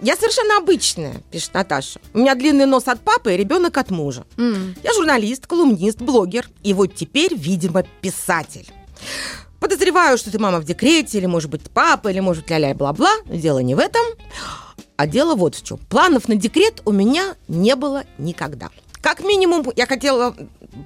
[0.01, 2.01] я совершенно обычная, пишет Наташа.
[2.15, 4.25] У меня длинный нос от папы и ребенок от мужа.
[4.37, 8.69] Я журналист, колумнист, блогер и вот теперь, видимо, писатель.
[9.59, 13.11] Подозреваю, что ты мама в декрете, или, может быть, папа, или, может, ля-ля, бла-бла.
[13.27, 14.03] Дело не в этом,
[14.97, 15.77] а дело вот в чем.
[15.77, 18.71] Планов на декрет у меня не было никогда.
[19.11, 20.37] Как минимум, я хотела...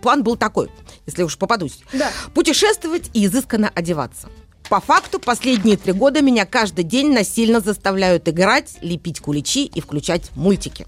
[0.00, 0.70] План был такой,
[1.04, 1.80] если уж попадусь.
[1.92, 2.10] Да.
[2.32, 4.30] Путешествовать и изысканно одеваться.
[4.70, 10.30] По факту, последние три года меня каждый день насильно заставляют играть, лепить куличи и включать
[10.36, 10.86] мультики.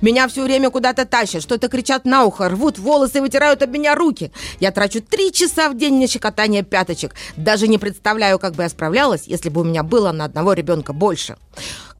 [0.00, 4.32] Меня все время куда-то тащат, что-то кричат на ухо, рвут волосы вытирают об меня руки.
[4.58, 7.14] Я трачу три часа в день на щекотание пяточек.
[7.36, 10.94] Даже не представляю, как бы я справлялась, если бы у меня было на одного ребенка
[10.94, 11.36] больше.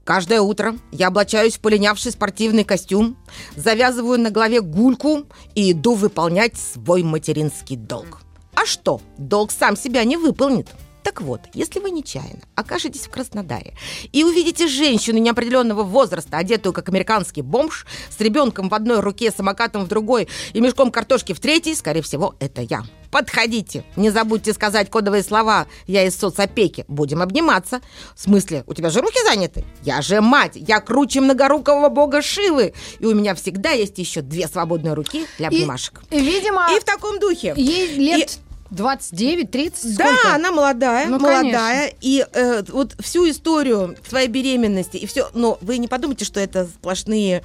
[0.04, 3.16] Каждое утро я облачаюсь в полинявший спортивный костюм,
[3.56, 8.20] завязываю на голове гульку и иду выполнять свой материнский долг.
[8.54, 10.68] А что, долг сам себя не выполнит.
[11.02, 13.74] Так вот, если вы нечаянно окажетесь в Краснодаре
[14.12, 17.86] и увидите женщину неопределенного возраста, одетую как американский бомж,
[18.16, 22.34] с ребенком в одной руке, самокатом в другой и мешком картошки в третьей, скорее всего,
[22.38, 22.84] это я.
[23.10, 23.84] Подходите.
[23.96, 26.86] Не забудьте сказать кодовые слова «Я из соцопеки».
[26.88, 27.82] Будем обниматься.
[28.16, 29.66] В смысле, у тебя же руки заняты?
[29.82, 30.52] Я же мать.
[30.54, 32.72] Я круче многорукого бога Шивы.
[33.00, 36.00] И у меня всегда есть еще две свободные руки для обнимашек.
[36.10, 37.52] и, видимо, И в таком духе.
[37.54, 38.38] ей лет
[38.72, 40.34] 29-30, Да, сколько?
[40.34, 41.92] она молодая, Ну, молодая.
[42.00, 45.30] И э, вот всю историю своей беременности и все.
[45.34, 47.42] Но вы не подумайте, что это сплошные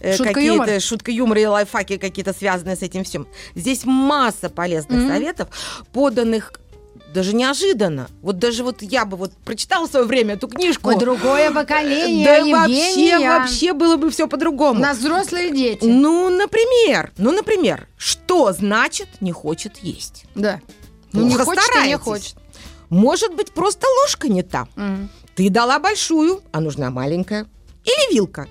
[0.00, 0.66] э, Шутка юмор.
[0.66, 3.26] какие-то шутка юмора и лайфхаки какие-то связанные с этим всем.
[3.54, 5.08] Здесь масса полезных Мгм.
[5.08, 5.48] советов,
[5.92, 6.52] поданных
[7.12, 8.08] даже неожиданно.
[8.22, 10.90] Вот даже вот я бы вот прочитала в свое время эту книжку.
[10.90, 13.18] Мы другое поколение, да Евгения.
[13.18, 14.80] вообще, вообще было бы все У по-другому.
[14.80, 15.84] нас взрослые дети.
[15.84, 20.24] Ну, например, ну, например, что значит не хочет есть?
[20.34, 20.60] Да.
[21.12, 22.36] Ну, не хочет и не хочет.
[22.88, 24.66] Может быть, просто ложка не та.
[25.34, 27.46] Ты дала большую, а нужна маленькая.
[27.84, 28.46] Или вилка.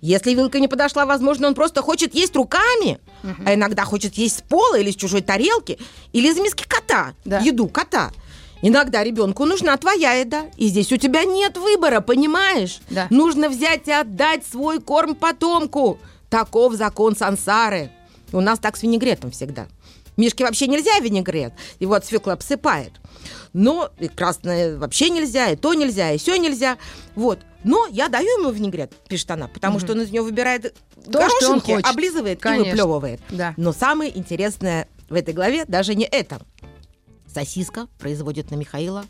[0.00, 2.98] Если вилка не подошла, возможно, он просто хочет есть руками,
[3.44, 5.78] а иногда хочет есть с пола или с чужой тарелки,
[6.12, 7.38] или из миски кота, Да.
[7.40, 8.10] еду кота.
[8.62, 12.80] Иногда ребенку нужна твоя еда, и здесь у тебя нет выбора, понимаешь?
[12.90, 13.06] Да.
[13.10, 15.98] Нужно взять и отдать свой корм потомку.
[16.28, 17.90] Таков закон сансары.
[18.32, 19.66] У нас так с винегретом всегда.
[20.16, 22.92] Мишке вообще нельзя винегрет, его от свекла обсыпает.
[23.54, 26.76] Но и красное вообще нельзя, и то нельзя, и все нельзя.
[27.16, 27.38] Вот.
[27.64, 31.72] Но я даю ему винегрет, пишет она, потому что он из него выбирает То, горошинки,
[31.82, 32.70] облизывает и Конечно.
[32.70, 33.20] выплевывает.
[33.30, 33.54] Да.
[33.56, 36.40] Но самое интересное в этой главе даже не это.
[37.26, 39.04] Сосиска производит на Михаила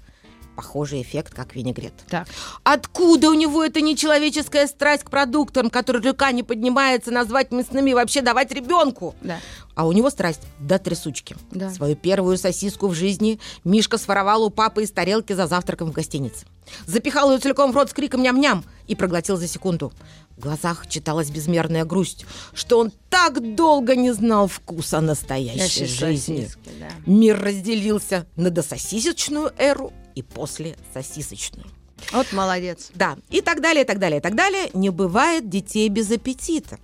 [0.61, 1.95] похожий эффект, как винегрет.
[2.11, 2.29] Так.
[2.65, 8.21] Откуда у него эта нечеловеческая страсть к продуктам, которые рука не поднимается назвать мясными вообще
[8.21, 9.15] давать ребенку?
[9.23, 9.39] Да.
[9.75, 11.35] А у него страсть до трясучки.
[11.51, 11.71] Да.
[11.71, 16.45] Свою первую сосиску в жизни Мишка своровал у папы из тарелки за завтраком в гостинице.
[16.87, 19.95] Запихал ее целиком в рот с криком «ням-ням» и проглотил за секунду.
[20.37, 26.45] В глазах читалась безмерная грусть, что он так долго не знал вкуса настоящей жизни.
[26.45, 26.89] Сосиски, да.
[27.07, 31.67] Мир разделился на дососисочную эру и после сосисочную.
[32.13, 32.91] Вот молодец.
[32.95, 34.71] Да, и так далее, и так далее, и так далее.
[34.73, 36.79] Не бывает детей без аппетита.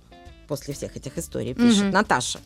[0.47, 1.91] После всех этих историй пишет Мгм.
[1.91, 2.39] Наташа.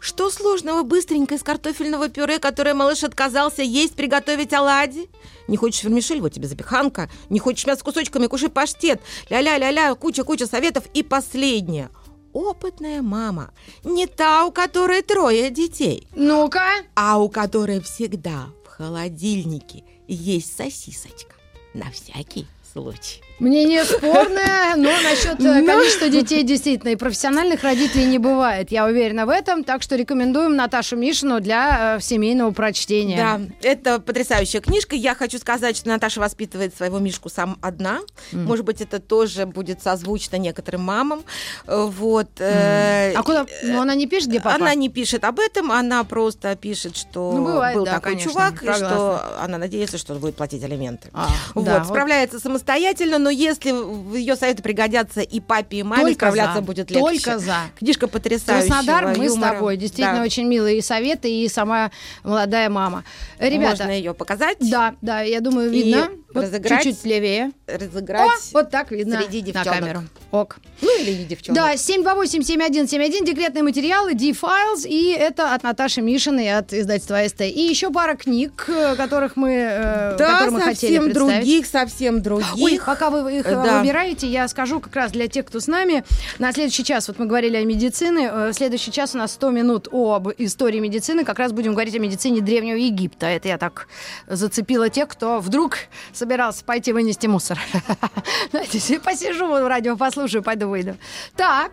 [0.00, 5.08] Что сложного быстренько из картофельного пюре, которое малыш отказался есть, приготовить оладьи?
[5.46, 7.08] Не хочешь вермишель, вот тебе запеканка.
[7.28, 9.00] Не хочешь мясо с кусочками, кушай паштет.
[9.28, 10.84] Ля-ля-ля-ля, куча-куча советов.
[10.94, 11.90] И последнее.
[12.32, 13.52] Опытная мама.
[13.84, 16.64] Не та, у которой трое детей, Ну-ка.
[16.94, 21.34] а у которой всегда в холодильнике есть сосисочка.
[21.74, 23.22] На всякий случай.
[23.40, 25.66] Мнение спорное, но насчет э, Ну.
[25.66, 28.70] количества детей действительно и профессиональных родителей не бывает.
[28.70, 33.16] Я уверена в этом, так что рекомендуем Наташу Мишину для э, семейного прочтения.
[33.16, 34.94] Да, это потрясающая книжка.
[34.94, 38.00] Я хочу сказать, что Наташа воспитывает своего Мишку сам одна.
[38.32, 41.22] Может быть, это тоже будет созвучно некоторым мамам.
[41.66, 42.28] Э, Вот.
[42.40, 43.46] э, А куда?
[43.62, 44.56] Ну, она не пишет, где папа?
[44.56, 48.30] Она не пишет об этом, она просто пишет, что Ну, бывает, был да, такой конечно,
[48.32, 51.08] чувак, и что она надеется, что он будет платить алименты.
[51.14, 51.88] А, вот, да, вот.
[51.88, 56.62] справляется самостоятельно, но если в ее советы пригодятся и папе, и маме, Только справляться за,
[56.62, 57.00] будет легче.
[57.02, 57.56] только за.
[57.78, 58.68] Книжка потрясающая.
[58.68, 59.76] Краснодар, мы с тобой.
[59.76, 60.22] Действительно, да.
[60.24, 61.90] очень милые и советы, и сама
[62.24, 63.04] молодая мама.
[63.38, 66.10] Ребята, Можно ее показать, да, да, я думаю, И видно.
[66.34, 66.82] Вот разыграть.
[66.82, 67.50] чуть-чуть левее.
[67.66, 68.28] разыграть.
[68.28, 69.78] О, вот так видно среди на девчонок.
[69.80, 70.02] камеру.
[70.32, 70.58] Ок.
[70.80, 71.56] Ну или не девчонок.
[71.56, 77.40] Да, 728-7171, декретные материалы, D-Files, и это от Наташи Мишиной, от издательства АСТ.
[77.42, 81.34] И еще пара книг, э, которых мы, э, Да, которые мы хотели совсем представить.
[81.40, 82.54] других, совсем других.
[82.62, 83.80] Ой, пока вы их э, Да.
[83.80, 86.04] выбираете, я скажу как раз для тех, кто с нами.
[86.38, 89.50] На следующий час, вот мы говорили о медицине, э, в следующий час у нас 100
[89.50, 91.24] минут об истории медицины.
[91.24, 93.26] Как раз будем говорить о медицине Древнего Египта.
[93.26, 93.88] Это я так
[94.28, 95.76] зацепила тех, кто вдруг
[96.12, 97.58] собирался пойти вынести мусор.
[98.52, 100.96] Знаете, си- посижу в радио, послушаю, пойду выйду.
[101.36, 101.72] Так,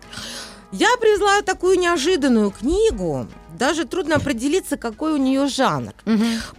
[0.70, 3.26] Я привезла такую неожиданную книгу.
[3.58, 5.94] Даже трудно определиться, какой у нее жанр.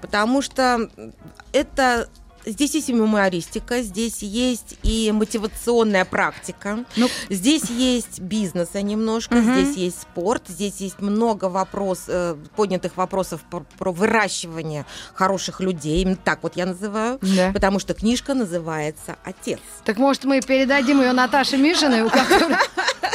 [0.02, 0.90] Потому что
[1.54, 2.10] это
[2.50, 7.08] Здесь есть и мемуаристика, здесь есть и мотивационная практика, Ну.
[7.30, 9.54] здесь есть бизнеса немножко, Мгм.
[9.62, 16.02] здесь есть спорт, здесь есть много вопрос, э, поднятых вопросов про, про выращивание хороших людей,
[16.02, 17.52] именно так вот я называю, Да.
[17.54, 19.60] потому что книжка называется «Отец».
[19.86, 22.56] так может мы передадим ее Наташе Мишиной, у которой...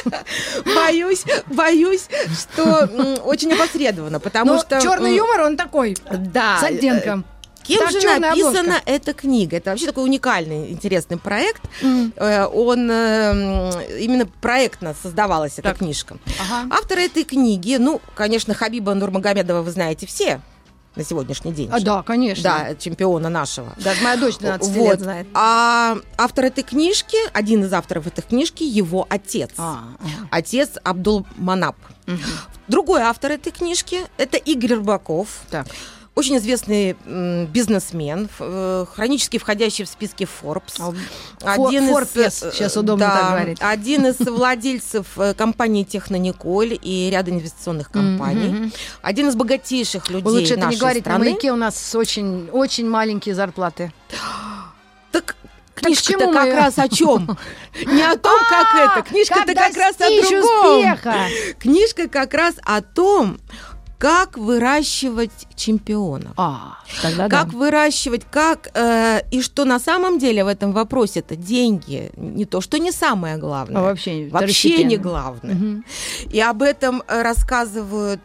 [0.74, 2.84] Боюсь, боюсь, что
[3.24, 4.80] очень опосредованно, потому Ну, что...
[4.80, 6.58] черный юмор, он такой, Да.
[6.60, 7.24] с оттенком.
[7.64, 8.82] Кем Так, же написана обложка.
[8.86, 9.56] эта книга?
[9.56, 11.62] Это вообще такой уникальный, интересный проект.
[11.82, 15.78] Э, Он э, именно проектно создавалась эта Так.
[15.78, 16.18] книжка.
[16.40, 16.68] Ага.
[16.70, 20.40] Автор этой книги, ну, конечно, Хабиба Нурмагомедова вы знаете все
[20.94, 21.68] на сегодняшний день.
[21.72, 22.42] А, да, конечно.
[22.44, 23.72] Да, чемпиона нашего.
[23.78, 24.90] Даже моя дочь 12 Вот.
[24.90, 25.26] лет знает.
[25.34, 29.50] А автор этой книжки, один из авторов этой книжки, его отец.
[29.58, 29.84] А.
[30.30, 31.76] Отец Абдул Манап.
[32.68, 35.28] Другой автор этой книжки– это Игорь Рыбаков.
[35.50, 35.66] Так.
[36.14, 36.92] Очень известный
[37.48, 40.94] бизнесмен, э, хронически входящий в списки Forbes.
[41.42, 43.58] А, Фо- Forbes, э, сейчас удобно да, так говорить.
[43.60, 48.72] Один из владельцев э, компании Технониколь и ряда инвестиционных компаний.
[49.02, 51.30] Один из богатейших людей Лучше это не говорить, на страны.
[51.30, 53.92] маяке у нас очень, очень маленькие зарплаты.
[55.10, 55.34] Так
[55.74, 57.36] книжка-то как мы- раз о чем?
[57.86, 59.08] Не о том, как это.
[59.08, 60.98] Книжка-то А, Как раз о другом.
[61.58, 63.38] Книжка как раз о том,
[64.04, 66.34] как выращивать чемпионов.
[66.36, 67.56] А, тогда как да.
[67.56, 72.60] выращивать, как э, и что на самом деле в этом вопросе это деньги, не то,
[72.60, 73.80] что не самое главное.
[73.80, 75.54] А вообще, вообще не главное.
[75.54, 75.84] Мгм.
[76.30, 78.20] И об этом рассказывают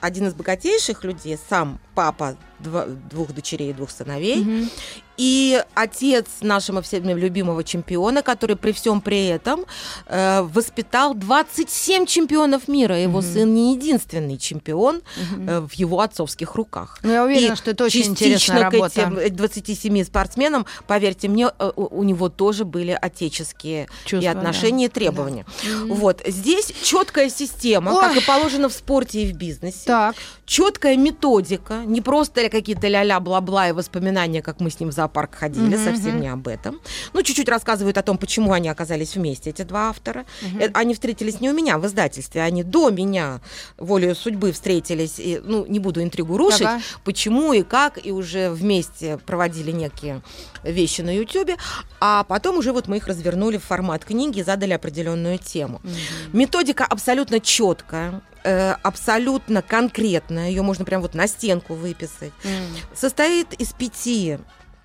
[0.00, 4.70] один из богатейших людей, сам папа два- двух дочерей и двух сыновей, Мгм.
[5.16, 9.64] и отец нашего всем любимого чемпиона, который при всем при этом
[10.06, 12.96] э, воспитал 27 чемпионов мира.
[12.98, 13.32] Его Мгм.
[13.32, 15.48] сын не единственный чемпион Мгм.
[15.48, 16.98] э, в его отцовских руках.
[17.02, 19.00] Ну, я уверена, И что это очень частично интересная к работа.
[19.00, 24.26] этим э, 27 спортсменам, поверьте мне, э, у у него тоже были отеческие Чувства, и
[24.26, 24.94] отношения, и да.
[24.94, 25.46] требования.
[25.64, 25.94] Мгм.
[25.94, 28.00] Вот здесь четкая система, Ой.
[28.02, 29.80] как и положено в спорте и в бизнесе.
[29.84, 30.14] Так.
[30.46, 35.34] Четкая методика, не просто какие-то ля-ля бла-бла и воспоминания, как мы с ним в зоопарк
[35.34, 36.80] ходили, Мгм, совсем не об этом.
[37.12, 40.24] Ну, чуть-чуть рассказывают о том, почему они оказались вместе, эти два автора.
[40.60, 43.40] Э, Они встретились не у меня в издательстве, они до меня
[43.76, 45.18] волею судьбы встретились.
[45.18, 46.80] И, ну, не буду интригу рушить, Ага.
[47.04, 50.22] почему и как, и уже вместе проводили некие
[50.64, 51.56] вещи на Ютубе,
[52.00, 55.80] а потом уже вот мы их развернули в формат книги и задали определенную тему.
[55.82, 55.92] Мгм.
[56.38, 62.32] Методика абсолютно четкая, э, абсолютно конкретная, ее можно прям вот на стенку выписать.
[62.44, 62.50] М.
[62.94, 64.38] Состоит из пяти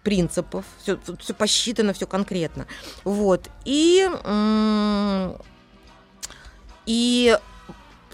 [0.04, 0.98] принципов, все,
[1.38, 2.66] посчитано, все конкретно.
[3.06, 3.48] Вот.
[3.64, 4.08] И,
[6.86, 7.38] и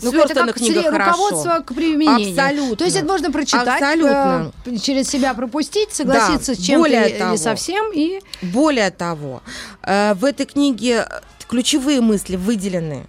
[0.02, 1.12] Ну, это сверстана как книга сле- хорошо.
[1.12, 2.30] руководство к применению.
[2.40, 2.76] Абсолютно.
[2.78, 4.54] То есть это можно прочитать, Абсолютно.
[4.66, 7.38] э, через себя пропустить, согласиться Да, с чем-то более того.
[7.38, 9.42] совсем, и Более того,
[9.84, 11.08] э, в этой книге
[11.50, 13.08] ключевые мысли выделены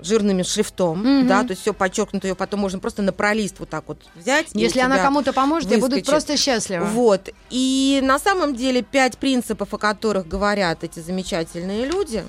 [0.00, 1.26] жирным шрифтом, Мгм.
[1.28, 4.48] да, то есть все подчеркнуто, ее потом можно просто на пролист вот так вот взять.
[4.54, 6.10] если она кому-то поможет, я буду выскочит.
[6.10, 6.84] просто счастлива.
[6.84, 7.30] Вот.
[7.50, 12.24] И на самом деле пять принципов, о которых говорят эти замечательные люди,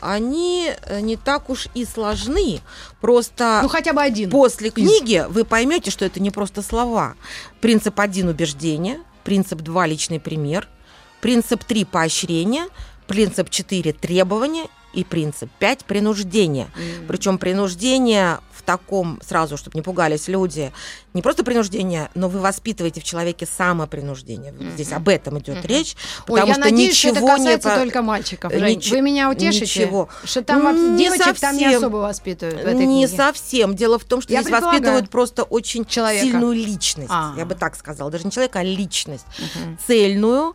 [0.00, 2.60] они э, не так уж и сложны.
[3.00, 4.30] Просто Ну, хотя бы один.
[4.30, 7.14] после книги вы поймете, что это не просто слова.
[7.60, 10.68] Принцип один убеждение, принцип два личный пример,
[11.20, 12.66] принцип три поощрение,
[13.06, 14.66] принцип четыре требования
[14.96, 16.68] и принцип пять принуждение.
[16.76, 17.06] М.
[17.06, 20.72] Причем принуждение таком, сразу, чтобы не пугались люди,
[21.14, 24.52] не просто принуждение, но вы воспитываете в человеке самопринуждение.
[24.52, 25.66] Вот Здесь об этом идет Мгм.
[25.66, 25.96] речь.
[26.28, 28.52] Ой, Потому я что надеюсь, что это ничего не касается по- только мальчиков.
[28.52, 30.08] Нич- Вы меня утешите, ничего.
[30.24, 31.78] что там Не девочек там не совсем.
[31.78, 33.08] особо воспитывают в этой Не книге.
[33.16, 33.74] совсем.
[33.74, 34.80] Дело в том, что Я здесь предполагаю.
[34.82, 36.26] воспитывают просто очень Человека.
[36.26, 37.08] сильную личность.
[37.10, 37.32] А.
[37.36, 38.10] Я бы так сказала.
[38.10, 39.24] Даже не человека, а личность.
[39.38, 39.78] Мгм.
[39.86, 40.54] Цельную,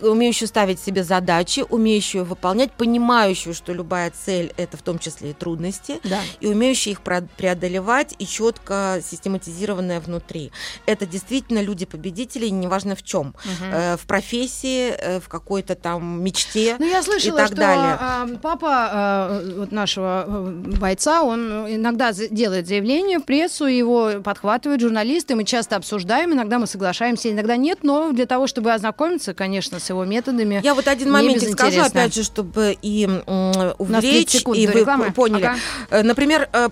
[0.00, 5.32] умеющую ставить себе задачи, умеющую выполнять, понимающую, что любая цель это в том числе и
[5.34, 6.20] трудности, Да.
[6.40, 10.52] и умеющие их про- преодолевать и четко систематизированная внутри.
[10.86, 13.34] Это действительно люди-победители, и неважно в чем.
[13.44, 13.72] Мгм.
[13.72, 16.76] Э, в профессии, э, в какой-то там мечте.
[16.78, 17.96] Ну, я слышала, так что далее.
[18.00, 24.82] а, папа а, вот нашего э, бойца, он иногда делает заявление в прессу, его подхватывают
[24.82, 29.80] журналисты, мы часто обсуждаем, иногда мы соглашаемся, иногда нет, но для того, чтобы ознакомиться, конечно,
[29.80, 30.60] с его методами.
[30.62, 33.22] Я вот один момент скажу, опять же, чтобы и м,
[33.78, 35.12] У нас 30 увлечь, и вы рекламы.
[35.12, 35.44] поняли.
[35.44, 35.56] Ага.
[35.90, 36.68] Э, Например, э,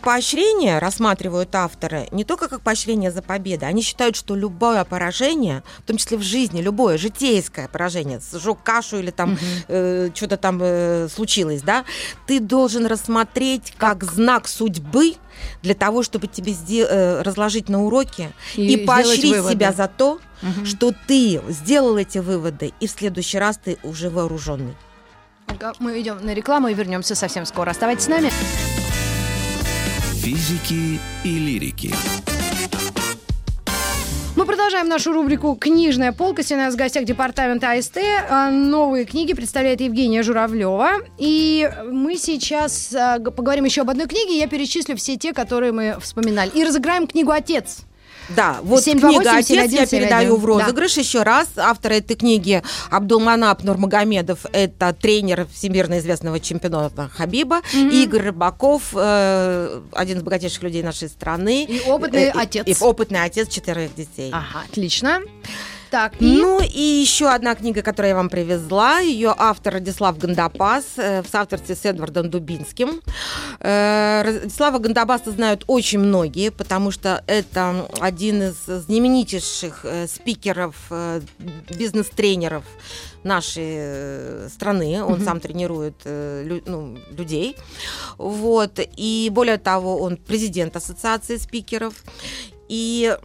[0.66, 5.82] поощрение рассматривают авторы не только как поощрение за победу, они считают, что любое поражение, в
[5.82, 11.08] том числе в жизни, любое житейское поражение, сжег кашу или там э, что-то там э,
[11.08, 11.84] случилось, да,
[12.26, 15.14] ты должен рассмотреть как знак судьбы
[15.62, 16.52] для того, чтобы тебе
[16.88, 19.52] э, разложить на уроки И и, поощрить выводы.
[19.52, 20.66] себя за то, Мгм.
[20.66, 24.74] что ты сделал эти выводы, и в следующий раз ты уже вооруженный.
[25.78, 27.70] Мы идем на рекламу и вернемся совсем скоро.
[27.70, 28.30] Оставайтесь с нами.
[30.26, 31.94] Физики и лирики.
[34.34, 36.42] Мы продолжаем нашу рубрику «Книжная полка».
[36.42, 37.98] Сегодня у нас в гостях департамент АСТ.
[38.28, 40.94] А, Новые книги представляет Евгения Журавлева.
[41.16, 44.36] И мы сейчас а, поговорим еще об одной книге.
[44.36, 46.50] Я перечислю все те, которые мы вспоминали.
[46.56, 47.82] И разыграем книгу «Отец».
[48.30, 50.46] Да, вот 728 книга «Отец» я 71 передаю в да.
[50.46, 51.48] розыгрыш еще раз.
[51.56, 54.40] Автор этой книги Абдулманап Нурмагомедов.
[54.52, 57.60] Это тренер всемирно известного чемпиона Хабиба.
[57.72, 61.64] Игорь Рыбаков, э, один из богатейших людей нашей страны.
[61.64, 62.66] И опытный Э, и- отец.
[62.66, 64.30] И, опытный отец четырех детей.
[64.32, 65.20] Ага, отлично.
[65.96, 66.24] Так, и...
[66.26, 68.98] Ну и еще одна книга, которую я вам привезла.
[68.98, 73.00] Ее автор Радислав Гандапас э, в соавторстве с Эдвардом Дубинским.
[73.60, 81.22] Э, Радислава Гандапаса знают очень многие, потому что это один из знаменитейших э, спикеров, э,
[81.70, 82.64] бизнес-тренеров
[83.24, 85.02] нашей э, страны.
[85.02, 85.24] Он Мгм.
[85.24, 87.56] сам тренирует э, лю- ну, людей.
[88.18, 88.80] Вот.
[88.98, 91.94] И более того, он президент Ассоциации спикеров.
[92.68, 93.16] И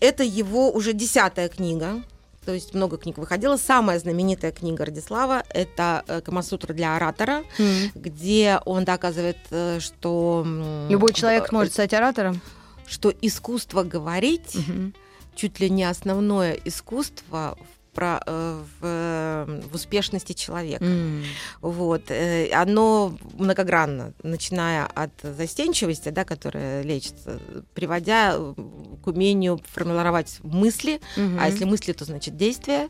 [0.00, 2.02] это его уже десятая книга.
[2.44, 3.56] То есть много книг выходило.
[3.58, 7.90] Самая знаменитая книга Радислава– это э, «Камасутра для оратора», М.
[7.94, 10.44] где он доказывает, э, что...
[10.88, 12.40] Любой человек э, может стать оратором.
[12.86, 14.94] что искусство говорить Мгм.
[15.36, 20.84] чуть ли не основное искусство в, про- э, в, э, в успешности человека.
[20.84, 21.24] М.
[21.60, 22.10] Вот.
[22.10, 27.40] э, Оно многогранно, начиная от застенчивости, да, которая лечится,
[27.74, 28.54] приводя э,
[29.02, 31.38] к умению формировать мысли, Мгм.
[31.40, 32.88] а если мысли, то значит действия,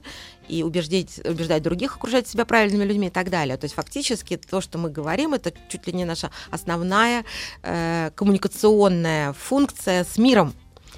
[0.49, 3.57] и убеждать, убеждать других, окружать себя правильными людьми и так далее.
[3.57, 7.25] То есть фактически то, что мы говорим, это чуть ли не наша основная
[7.63, 10.53] э, коммуникационная функция с миром.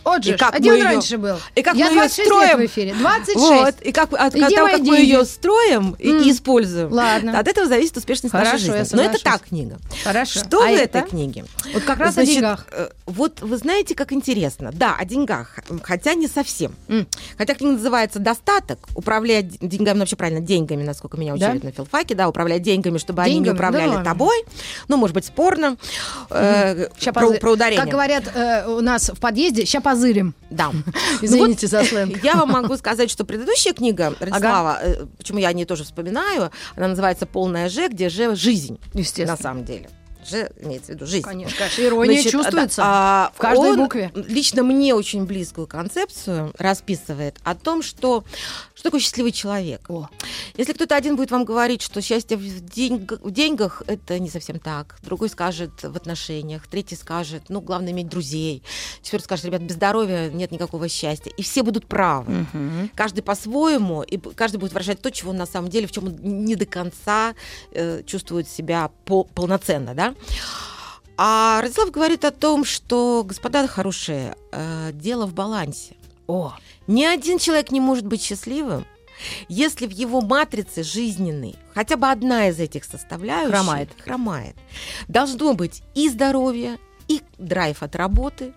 [0.05, 1.37] Вот же, И как где мы раньше был?
[1.55, 2.59] и как Я мы 26 строим.
[2.59, 2.95] лет в эфире.
[2.95, 3.39] 26.
[3.39, 3.75] Вот.
[3.83, 7.39] И как, от, от того, как мы ее строим и, и используем, Ладно.
[7.39, 8.97] от этого зависит успешность Хорошо, нашей жизни.
[8.97, 9.79] Но это та книга.
[10.05, 10.41] Хорошо.
[10.41, 10.99] Что А в это?
[10.99, 11.45] этой книге?
[11.73, 12.67] Вот как раз Значит, о деньгах.
[12.73, 14.71] э, Вот вы знаете, как интересно.
[14.73, 16.75] Да, о деньгах, хотя не совсем.
[16.89, 17.07] М.
[17.39, 21.51] Хотя книга называется «Достаток», управлять деньгами, ну, вообще правильно, деньгами, насколько меня Да?
[21.51, 23.55] учили на филфаке, да, управлять деньгами, чтобы они не Деньгами?
[23.55, 24.45] управляли Да тобой.
[24.89, 25.77] Ну, может быть, спорно.
[26.31, 27.83] Э, Ща про, про ударение.
[27.83, 30.35] Как говорят э, у нас в подъезде, ща позырим.
[30.51, 30.73] Да.
[31.23, 32.19] Извините Ну за сленг.
[32.25, 36.51] Я вам могу сказать, что предыдущая книга Радислава, э, почему я о ней тоже вспоминаю,
[36.77, 39.33] она называется «Полная Ж», где Ж– жизнь, Естественно.
[39.33, 39.89] на самом деле.
[40.25, 41.25] Ж имеется в виду жизнь.
[41.25, 41.83] Конечно, конечно.
[41.83, 44.13] Ирония Значит, чувствуется а, в каждой он букве.
[44.15, 48.25] Лично мне очень близкую концепцию расписывает о том, что
[48.83, 49.89] что такое счастливый человек.
[49.89, 50.09] О.
[50.57, 54.59] Если кто-то один будет вам говорить, что счастье в, деньг- в деньгах, это не совсем
[54.59, 54.97] так.
[55.05, 58.65] Другой скажет в отношениях, третий скажет, ну, главное иметь друзей.
[59.01, 61.31] Четвертый скажет, ребят, без здоровья нет никакого счастья.
[61.37, 62.49] И все будут правы.
[62.53, 62.91] Мгм.
[62.97, 66.17] Каждый по-своему, и каждый будет выражать то, чего он на самом деле, в чем он
[66.21, 67.37] не до конца
[67.71, 70.13] э, чувствует себя по- полноценно, да.
[71.17, 75.95] А Радислав говорит о том, что, господа хорошие, э, дело в балансе.
[76.27, 76.55] О,
[76.87, 78.85] Ни один человек не может быть счастливым,
[79.49, 83.89] если в его матрице жизненной хотя бы одна из этих составляющих Хромает.
[84.05, 84.57] хромает.
[85.09, 86.79] Должно быть и здоровье,
[87.09, 88.53] и драйв от работы,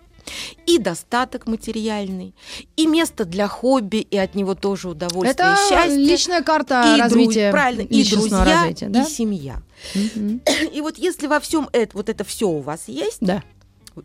[0.66, 2.34] и достаток материальный,
[2.76, 5.96] и место для хобби, и от него тоже удовольствие это и счастье.
[6.04, 9.02] личная карта и друз- развития, правильно, и друзья, развития, да?
[9.04, 9.62] и семья.
[9.94, 13.44] И вот если во всем это, вот это все у вас есть, Да.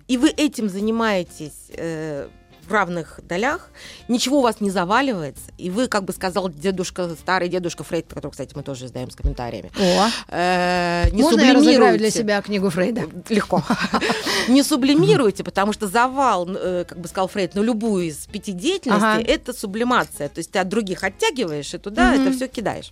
[0.08, 2.30] и вы этим занимаетесь э,
[2.72, 3.70] в равных долях,
[4.08, 8.32] ничего у вас не заваливается, и вы, как бы сказал дедушка, старый дедушка Фрейд, который,
[8.32, 10.10] кстати, мы тоже издаем с комментариями, О.
[10.30, 12.18] э, не Можно я разыграю для сублимируйте.
[12.20, 13.04] себя книгу Фрейда?
[13.30, 13.64] Легко.
[14.48, 19.24] Не сублимируйте, потому что завал, э, как бы сказал Фрейд, на любую из пяти деятельностей,
[19.24, 20.30] это сублимация.
[20.30, 22.92] То есть ты от других оттягиваешь, и туда это все кидаешь.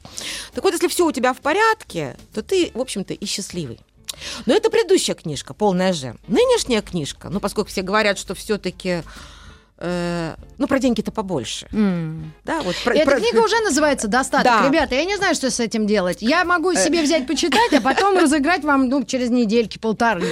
[0.54, 3.80] Так вот, если все у тебя в порядке, то ты, в общем-то, и счастливый.
[4.46, 6.16] Но это предыдущая книжка, полная же.
[6.28, 9.04] Нынешняя книжка, ну, поскольку все говорят, что все-таки
[10.58, 11.68] ну, про деньги-то побольше.
[11.72, 12.34] М.
[12.44, 14.44] Да, вот про- Эта про- книга уже называется «Достаток».
[14.46, 14.68] Да.
[14.68, 16.18] Ребята, я не знаю, что с этим делать.
[16.22, 20.26] Я могу себе взять, почитать, а потом разыграть вам ну, через недельки-полторы.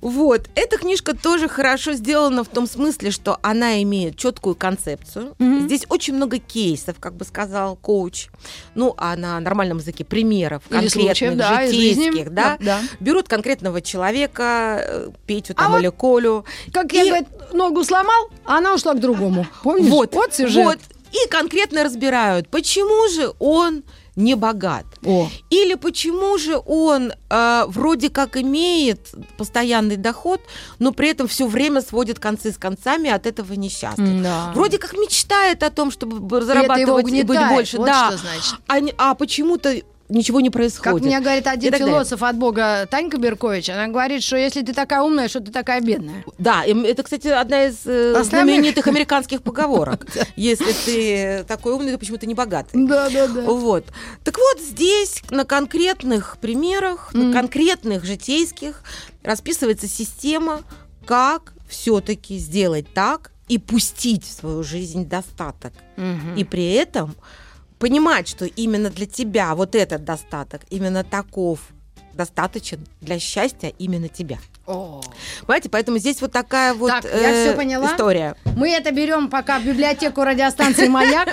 [0.00, 0.48] Вот.
[0.54, 5.34] Эта книжка тоже хорошо сделана в том смысле, что она имеет четкую концепцию.
[5.38, 5.66] Мгм.
[5.66, 8.28] Здесь очень много кейсов, как бы сказал коуч.
[8.74, 12.56] Ну, а на нормальном языке примеров Или конкретных, случаев, да, житейских, да.
[12.60, 12.80] Да.
[12.98, 16.46] Берут конкретного человека, э, Петю там А вот или Колю.
[16.72, 19.46] Как я, И- говорит, ногу сломал, а она ушла к другому.
[19.62, 19.90] Помнишь?
[19.90, 20.64] Вот, вот сюжет.
[20.64, 20.78] вот.
[21.12, 23.82] И конкретно разбирают, почему же он
[24.14, 24.84] не богат.
[25.04, 30.40] О, Или почему же он э, вроде как имеет постоянный доход,
[30.78, 34.22] но при этом все время сводит концы с концами, от этого несчастлив.
[34.22, 34.52] да.
[34.54, 37.78] Вроде как мечтает о том, чтобы б- И зарабатывать и быть больше.
[37.78, 38.12] Вот да.
[38.68, 39.74] А, а почему-то
[40.10, 41.06] ничего не Как происходит.
[41.06, 41.86] мне говорит один далее.
[41.88, 45.80] философ от Бога Танька Беркович, она говорит, что если ты такая умная, что ты такая
[45.80, 46.24] бедная.
[46.38, 48.24] Да, это, кстати, одна из э, Основных.
[48.54, 50.06] знаменитых американских поговорок.
[50.36, 52.86] Если ты такой умный, то почему ты не богатый?
[52.86, 53.40] Да, да, да.
[53.42, 53.86] Вот.
[54.24, 58.82] Так вот, здесь на конкретных примерах, на конкретных житейских
[59.22, 60.62] расписывается система,
[61.06, 65.72] как все-таки сделать так и пустить в свою жизнь достаток.
[66.36, 67.14] И при этом
[67.80, 71.60] понимать, что именно для тебя вот этот достаток, именно таков
[72.12, 74.38] достаточен для счастья именно тебя.
[74.70, 75.00] О.
[75.46, 77.86] Понимаете, поэтому здесь вот такая вот Так, я э, всё поняла.
[77.86, 78.36] история.
[78.56, 81.28] Мы это берем пока в библиотеку радиостанции «Маяк»,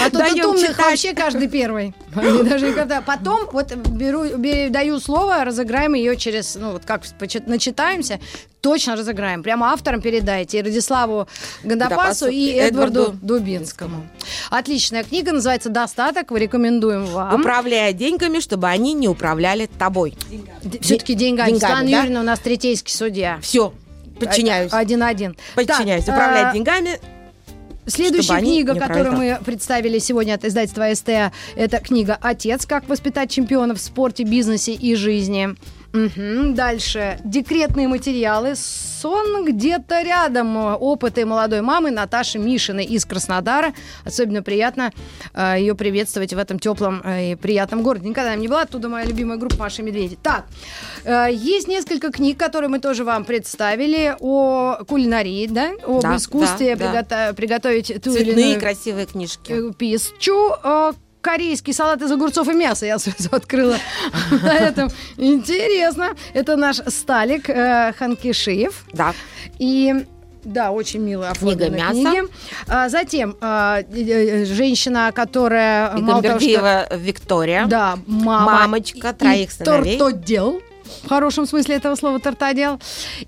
[0.00, 1.94] а тут от умных вообще каждый первый.
[2.14, 3.00] Даже никогда.
[3.00, 7.02] Потом вот беру, бе- даю слово, разыграем ее через, ну вот как
[7.46, 8.20] начитаемся,
[8.60, 9.42] точно разыграем.
[9.42, 10.58] Прямо авторам передайте.
[10.58, 11.28] И Радиславу
[11.62, 14.06] Гандапасу, и Эдварду Эдварду Дубинскому.
[14.50, 17.40] Отличная книга, называется «Достаток», рекомендуем вам.
[17.40, 20.16] Управляя деньгами, чтобы они не управляли тобой.
[20.80, 21.50] Все-таки деньгами.
[21.50, 21.98] деньгами, Светлана да?
[21.98, 22.38] Юрьевна у нас
[22.76, 23.38] третейский судья.
[23.40, 23.72] Все,
[24.18, 24.72] подчиняюсь.
[24.72, 25.36] Один-один.
[25.54, 26.04] Подчиняюсь.
[26.04, 27.00] Так, Управлять а, деньгами.
[27.86, 32.66] Следующая книга, которую мы представили сегодня от издательства СТ, это книга «Отец.
[32.66, 35.54] Как воспитать чемпионов в спорте, бизнесе и жизни».
[35.96, 36.54] Мгм.
[36.54, 37.18] Дальше.
[37.24, 38.54] Декретные материалы.
[38.56, 40.56] Сон где-то рядом.
[40.56, 43.72] Опыты молодой мамы Наташи Мишиной из Краснодара.
[44.04, 44.92] Особенно приятно
[45.32, 48.08] э, ее приветствовать в этом теплом э, и приятном городе.
[48.08, 48.62] Никогда там не была.
[48.62, 50.18] Оттуда моя любимая группа Маша и Медведи.
[50.22, 50.46] Так,
[51.04, 55.70] э, есть несколько книг, которые мы тоже вам представили о кулинарии, да?
[55.86, 57.02] Об Да, искусстве да, да.
[57.02, 59.52] пригото- приготовить ту или Цветные иную красивые книжки.
[59.70, 60.50] э, пищу.
[60.62, 60.92] Э,
[61.26, 63.76] Корейский салат из огурцов и мяса я сразу открыла
[64.30, 64.88] на этом.
[65.16, 66.14] Интересно.
[66.34, 68.84] Это наш Сталик э, Ханкишиев.
[68.92, 69.12] Да.
[69.58, 70.06] И
[70.44, 71.94] да, очень мило Книга «Мясо».
[71.94, 72.22] книги.
[72.68, 77.66] А, затем а, женщина, которая И мало того, что- Виктория.
[77.66, 79.98] да, мама Мамочка троих сыновей.
[79.98, 80.62] Тортодел.
[81.04, 82.80] В хорошем смысле этого слова тортодел.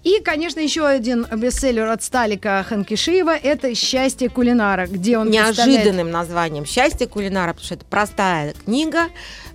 [0.05, 6.11] И, конечно, еще один бестселлер от Сталика Ханкишиева– это «Счастье кулинара», где он представляет- неожиданным
[6.11, 9.09] названием «Счастье кулинара», потому что это простая книга,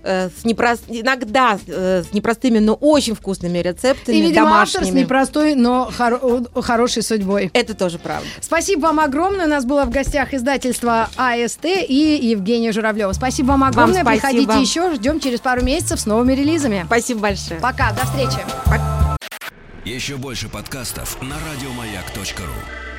[0.04, 4.72] э, с непрос- иногда э, с непростыми, но очень вкусными рецептами И, видимо, автор с
[4.86, 5.00] домашними.
[5.00, 7.50] непростой, но хоро- хорошей судьбой.
[7.54, 8.26] Это тоже правда.
[8.40, 9.46] Спасибо вам огромное.
[9.46, 13.12] У нас было в гостях издательство АСТ и Евгения Журавлева.
[13.12, 14.02] Спасибо вам огромное.
[14.02, 14.28] спасибо.
[14.30, 14.94] Приходите еще.
[14.94, 16.84] Ждем через пару месяцев с новыми релизами.
[16.86, 17.60] Спасибо большое.
[17.60, 18.38] Пока, до встречи.
[19.84, 22.93] Еще больше подкастов на радиомаяк.ру.